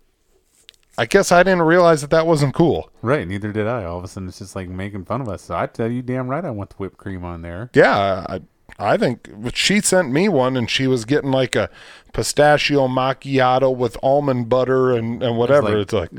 [0.97, 2.89] I guess I didn't realize that that wasn't cool.
[3.03, 3.83] Right, neither did I.
[3.85, 5.43] All of a sudden, it's just like making fun of us.
[5.43, 7.69] So I tell you, damn right, I want the whipped cream on there.
[7.75, 8.41] Yeah, I,
[8.79, 11.69] I think she sent me one, and she was getting like a
[12.13, 15.69] pistachio macchiato with almond butter and, and whatever.
[15.69, 16.09] like- It's like,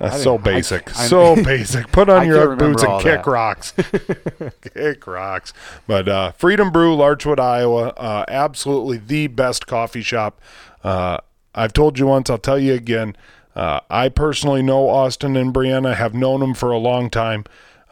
[0.00, 1.90] that's so basic, I- so basic.
[1.92, 3.26] Put on can't your boots and kick that.
[3.26, 3.72] rocks,
[4.74, 5.52] kick rocks.
[5.86, 10.40] But uh, Freedom Brew, Larchwood, Iowa, uh, absolutely the best coffee shop.
[10.82, 11.18] Uh,
[11.54, 13.16] I've told you once, I'll tell you again.
[13.54, 17.44] Uh, I personally know Austin and Brianna, have known them for a long time.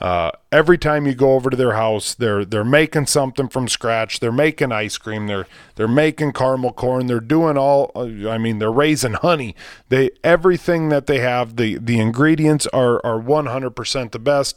[0.02, 4.18] Uh, every time you go over to their house, they're they're making something from scratch.
[4.18, 5.28] They're making ice cream.
[5.28, 5.46] They're
[5.76, 7.06] they're making caramel corn.
[7.06, 7.92] They're doing all.
[7.94, 9.54] uh, I mean, they're raising honey.
[9.90, 11.54] They everything that they have.
[11.54, 14.56] The the ingredients are are one hundred percent the best.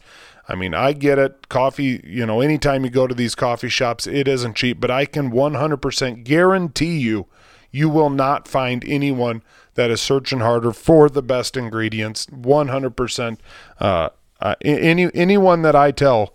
[0.50, 1.48] I mean, I get it.
[1.48, 4.80] Coffee, you know, anytime you go to these coffee shops, it isn't cheap.
[4.80, 7.28] But I can one hundred percent guarantee you,
[7.70, 9.44] you will not find anyone
[9.76, 12.26] that is searching harder for the best ingredients.
[12.32, 13.40] One hundred percent.
[13.80, 14.10] Uh,
[14.46, 16.34] uh, any anyone that I tell,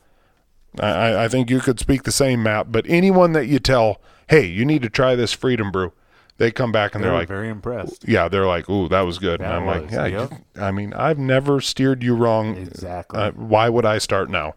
[0.79, 2.73] I- I, think you could speak the same, Matt.
[2.73, 5.93] But anyone that you tell, hey, you need to try this Freedom Brew,
[6.39, 8.09] they come back and They they're like, very impressed.
[8.09, 9.41] yeah, they're like, ooh, that was good.
[9.41, 10.33] and I'm like, yeah, yep.
[10.57, 12.57] I mean, I've never steered you wrong.
[12.57, 13.21] Exactly.
[13.21, 14.55] Uh, why would I start now?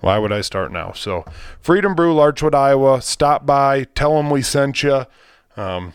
[0.00, 0.92] Why would I start now?
[0.92, 1.24] So,
[1.60, 3.02] Freedom Brew, Larchwood, Iowa.
[3.02, 5.06] Stop by, tell them we sent you.
[5.56, 5.92] Um,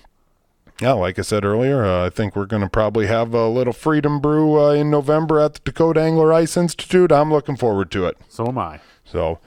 [0.81, 3.73] yeah, like I said earlier, uh, I think we're going to probably have a little
[3.73, 7.11] Freedom Brew uh, in November at the Dakota Angler Ice Institute.
[7.11, 8.17] I'm looking forward to it.
[8.29, 8.79] So am I.
[9.05, 9.39] So,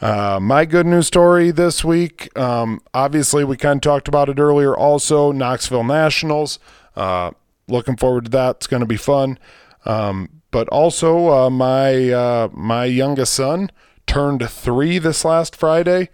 [0.00, 2.36] Uh, my good news story this week.
[2.36, 4.76] Um, obviously, we kind of talked about it earlier.
[4.76, 6.58] Also, Knoxville Nationals.
[6.96, 7.30] Uh,
[7.68, 8.56] looking forward to that.
[8.56, 9.38] It's going to be fun.
[9.84, 13.70] Um, but also, uh, my uh, my youngest son
[14.08, 16.08] turned three this last Friday.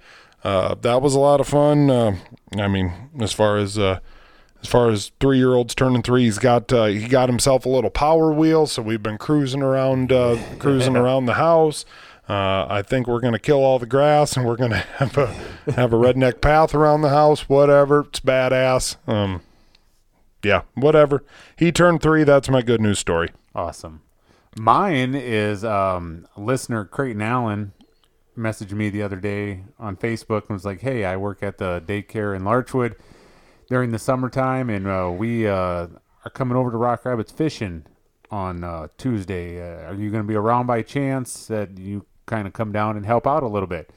[0.44, 1.88] Uh, that was a lot of fun.
[1.90, 2.16] Uh,
[2.58, 4.00] I mean, as far as uh,
[4.62, 7.68] as far as three year olds turning three, he's got uh, he got himself a
[7.68, 11.84] little power wheel, so we've been cruising around uh, cruising around the house.
[12.28, 15.26] Uh, I think we're gonna kill all the grass and we're gonna have a
[15.72, 17.48] have a redneck path around the house.
[17.48, 18.96] Whatever, it's badass.
[19.08, 19.42] Um,
[20.42, 21.24] yeah, whatever.
[21.56, 22.24] He turned three.
[22.24, 23.30] That's my good news story.
[23.54, 24.02] Awesome.
[24.56, 27.72] Mine is um, listener Creighton Allen
[28.36, 31.82] messaged me the other day on Facebook and was like, "Hey, I work at the
[31.86, 32.96] daycare in Larchwood
[33.68, 35.86] during the summertime, and uh, we uh,
[36.24, 37.84] are coming over to Rock Rapids fishing
[38.30, 39.60] on uh, Tuesday.
[39.60, 42.96] Uh, are you going to be around by chance that you kind of come down
[42.96, 43.90] and help out a little bit?"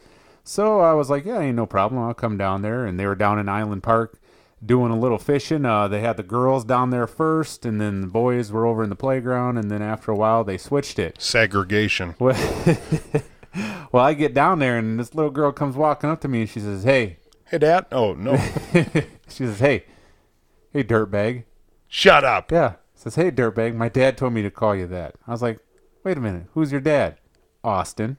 [0.43, 2.01] So I was like, "Yeah, ain't no problem.
[2.01, 4.19] I'll come down there." And they were down in Island Park
[4.63, 5.65] doing a little fishing.
[5.65, 8.89] Uh, they had the girls down there first, and then the boys were over in
[8.89, 9.57] the playground.
[9.57, 11.22] And then after a while, they switched it.
[11.22, 12.15] Segregation.
[13.53, 16.39] Well, well, I get down there, and this little girl comes walking up to me,
[16.39, 17.17] and she says, "Hey,"
[17.51, 17.86] Hey, Dad.
[17.91, 18.38] Oh no!
[19.32, 19.86] she says, "Hey,
[20.73, 21.43] hey, dirtbag."
[21.88, 22.51] Shut up.
[22.51, 25.15] Yeah, says, "Hey, dirtbag." My dad told me to call you that.
[25.27, 25.59] I was like,
[26.03, 27.17] "Wait a minute, who's your dad?"
[27.63, 28.17] Austin.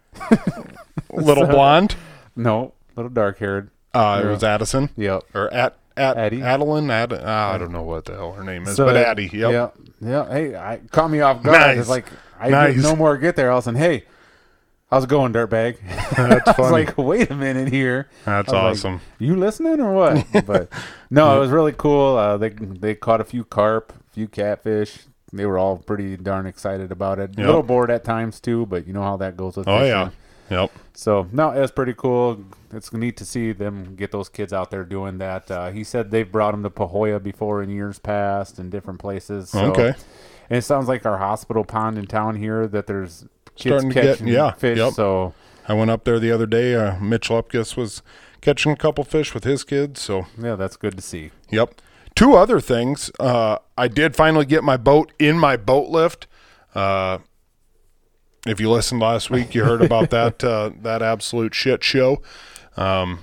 [1.12, 1.96] Little blonde.
[2.36, 3.70] No, little dark haired.
[3.92, 4.88] Uh, it was Addison.
[4.96, 5.24] Yep.
[5.34, 6.40] Or at at Addie.
[6.42, 6.90] Adeline.
[6.90, 9.28] Ad, uh, I don't know what the hell her name is, So, but Addie.
[9.32, 9.52] Yep.
[9.52, 9.68] Yeah.
[10.00, 10.28] Yeah.
[10.32, 11.58] Hey, I caught me off guard.
[11.60, 11.78] Nice.
[11.80, 12.06] It's like
[12.40, 12.74] I Nice.
[12.76, 13.50] didn't no more get there.
[13.50, 14.04] All of a sudden, hey,
[14.92, 15.78] how's it going, dirtbag?
[16.16, 16.70] That's I was funny.
[16.86, 18.08] like, wait a minute here.
[18.24, 19.00] That's I was like, awesome.
[19.18, 20.24] you listening or what?
[20.46, 20.68] But
[21.10, 22.16] no, it was really cool.
[22.16, 24.98] Uh, they they caught a few carp, a few catfish.
[25.32, 27.30] They were all pretty darn excited about it.
[27.30, 27.46] A Yep.
[27.46, 29.88] little bored at times too, but you know how that goes with oh fishing.
[29.88, 30.10] yeah.
[30.50, 30.70] Yep.
[30.92, 32.44] So no, it was pretty cool.
[32.70, 35.50] It's neat to see them get those kids out there doing that.
[35.50, 39.48] Uh, he said they've brought them to Pahoja before in years past and different places.
[39.50, 39.94] So, Okay.
[40.50, 43.24] And it sounds like our hospital pond in town here that there's
[43.56, 44.78] Starting to get- yeah, fish.
[44.78, 44.92] yep.
[44.94, 45.34] So
[45.68, 46.74] I went up there the other day.
[46.74, 48.02] Uh, Mitch Lepkus was
[48.40, 50.00] catching a couple fish with his kids.
[50.00, 51.30] So yeah, that's good to see.
[51.50, 51.80] Yep.
[52.14, 53.10] Two other things.
[53.18, 56.26] Uh, I did finally get my boat in my boat lift.
[56.74, 57.18] Uh,
[58.46, 62.20] if you listened last week, you heard about that uh, that absolute shit show.
[62.76, 63.20] Um,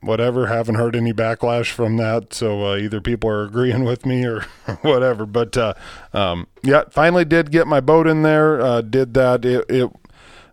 [0.00, 0.46] whatever.
[0.46, 2.32] Haven't heard any backlash from that.
[2.32, 4.40] So uh, either people are agreeing with me or
[4.82, 5.26] whatever.
[5.26, 5.74] But uh,
[6.12, 8.60] um, yeah, finally did get my boat in there.
[8.60, 9.44] Uh, did that.
[9.44, 9.90] It, it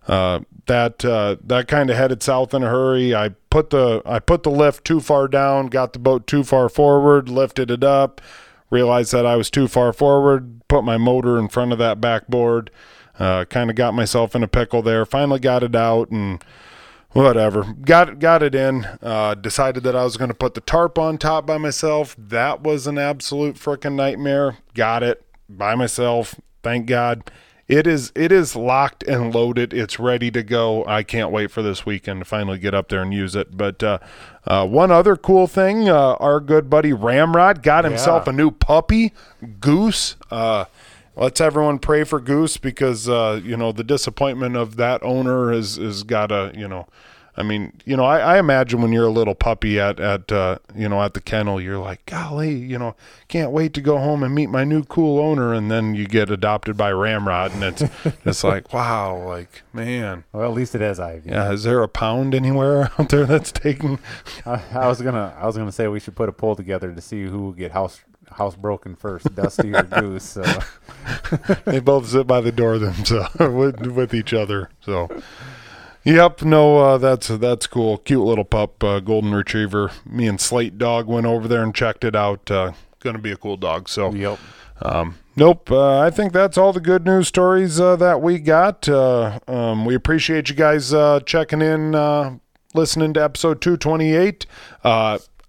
[0.08, 3.14] uh, that uh, that kind of headed south in a hurry.
[3.14, 6.68] I put the I put the lift too far down, got the boat too far
[6.68, 8.20] forward, lifted it up,
[8.70, 12.70] realized that I was too far forward, put my motor in front of that backboard,
[13.18, 15.04] uh, kind of got myself in a pickle there.
[15.04, 16.44] Finally got it out and
[17.16, 17.64] whatever.
[17.82, 18.84] Got got it in.
[19.02, 22.14] Uh, decided that i was going to put the tarp on top by myself.
[22.18, 24.58] That was an absolute freaking nightmare.
[24.74, 26.34] Got it by myself.
[26.62, 27.30] Thank god.
[27.68, 29.74] It is it is locked and loaded.
[29.74, 30.84] It's ready to go.
[30.86, 33.56] I can't wait for this weekend to finally get up there and use it.
[33.56, 33.98] But uh,
[34.46, 38.32] uh, one other cool thing uh, our good buddy ramrod got himself Yeah.
[38.32, 39.12] a new puppy
[39.58, 40.14] goose.
[40.30, 40.66] Uh,
[41.16, 45.76] let's everyone pray for Goose because uh, you know the disappointment of that owner has
[45.76, 46.86] has got to you know.
[47.38, 50.56] I mean, you know, I, I imagine when you're a little puppy at at uh,
[50.74, 52.96] you know at the kennel, you're like, golly, you know,
[53.28, 56.30] can't wait to go home and meet my new cool owner, and then you get
[56.30, 57.82] adopted by Ramrod, and it's
[58.24, 61.28] it's like, wow, like man, Well, at least it has Ivy.
[61.28, 63.98] yeah, is there a pound anywhere out there that's taking?
[64.46, 67.00] I, I was gonna I was gonna say we should put a poll together to
[67.02, 68.00] see who will get house
[68.36, 70.24] housebroken first, Dusty or Goose.
[70.24, 70.44] So
[71.64, 74.70] they both sit by the door themselves with, with each other.
[74.80, 75.08] So,
[76.04, 77.98] yep, no, uh, that's that's cool.
[77.98, 79.90] Cute little pup, uh, golden retriever.
[80.04, 82.50] Me and Slate Dog went over there and checked it out.
[82.50, 83.88] Uh, gonna be a cool dog.
[83.88, 84.38] So, yep.
[84.82, 85.70] um, nope.
[85.70, 88.88] Uh, I think that's all the good news stories uh, that we got.
[88.88, 92.36] Uh, um, we appreciate you guys uh, checking in, uh,
[92.74, 94.46] listening to episode 228.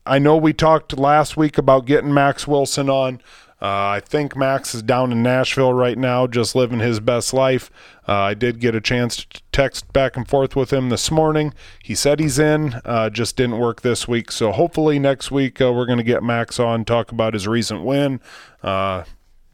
[0.07, 3.21] I know we talked last week about getting Max Wilson on.
[3.59, 7.71] Uh, I think Max is down in Nashville right now, just living his best life.
[8.07, 11.53] Uh, I did get a chance to text back and forth with him this morning.
[11.83, 14.31] He said he's in, uh, just didn't work this week.
[14.31, 17.83] So hopefully next week uh, we're going to get Max on, talk about his recent
[17.83, 18.21] win.
[18.61, 19.05] Uh,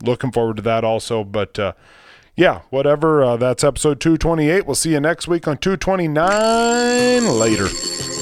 [0.02, 1.24] looking forward to that also.
[1.24, 1.72] But uh,
[2.36, 3.38] yeah, whatever.
[3.38, 4.66] That's episode 228.
[4.66, 7.40] We'll see you next week on 229.
[7.40, 8.13] Later.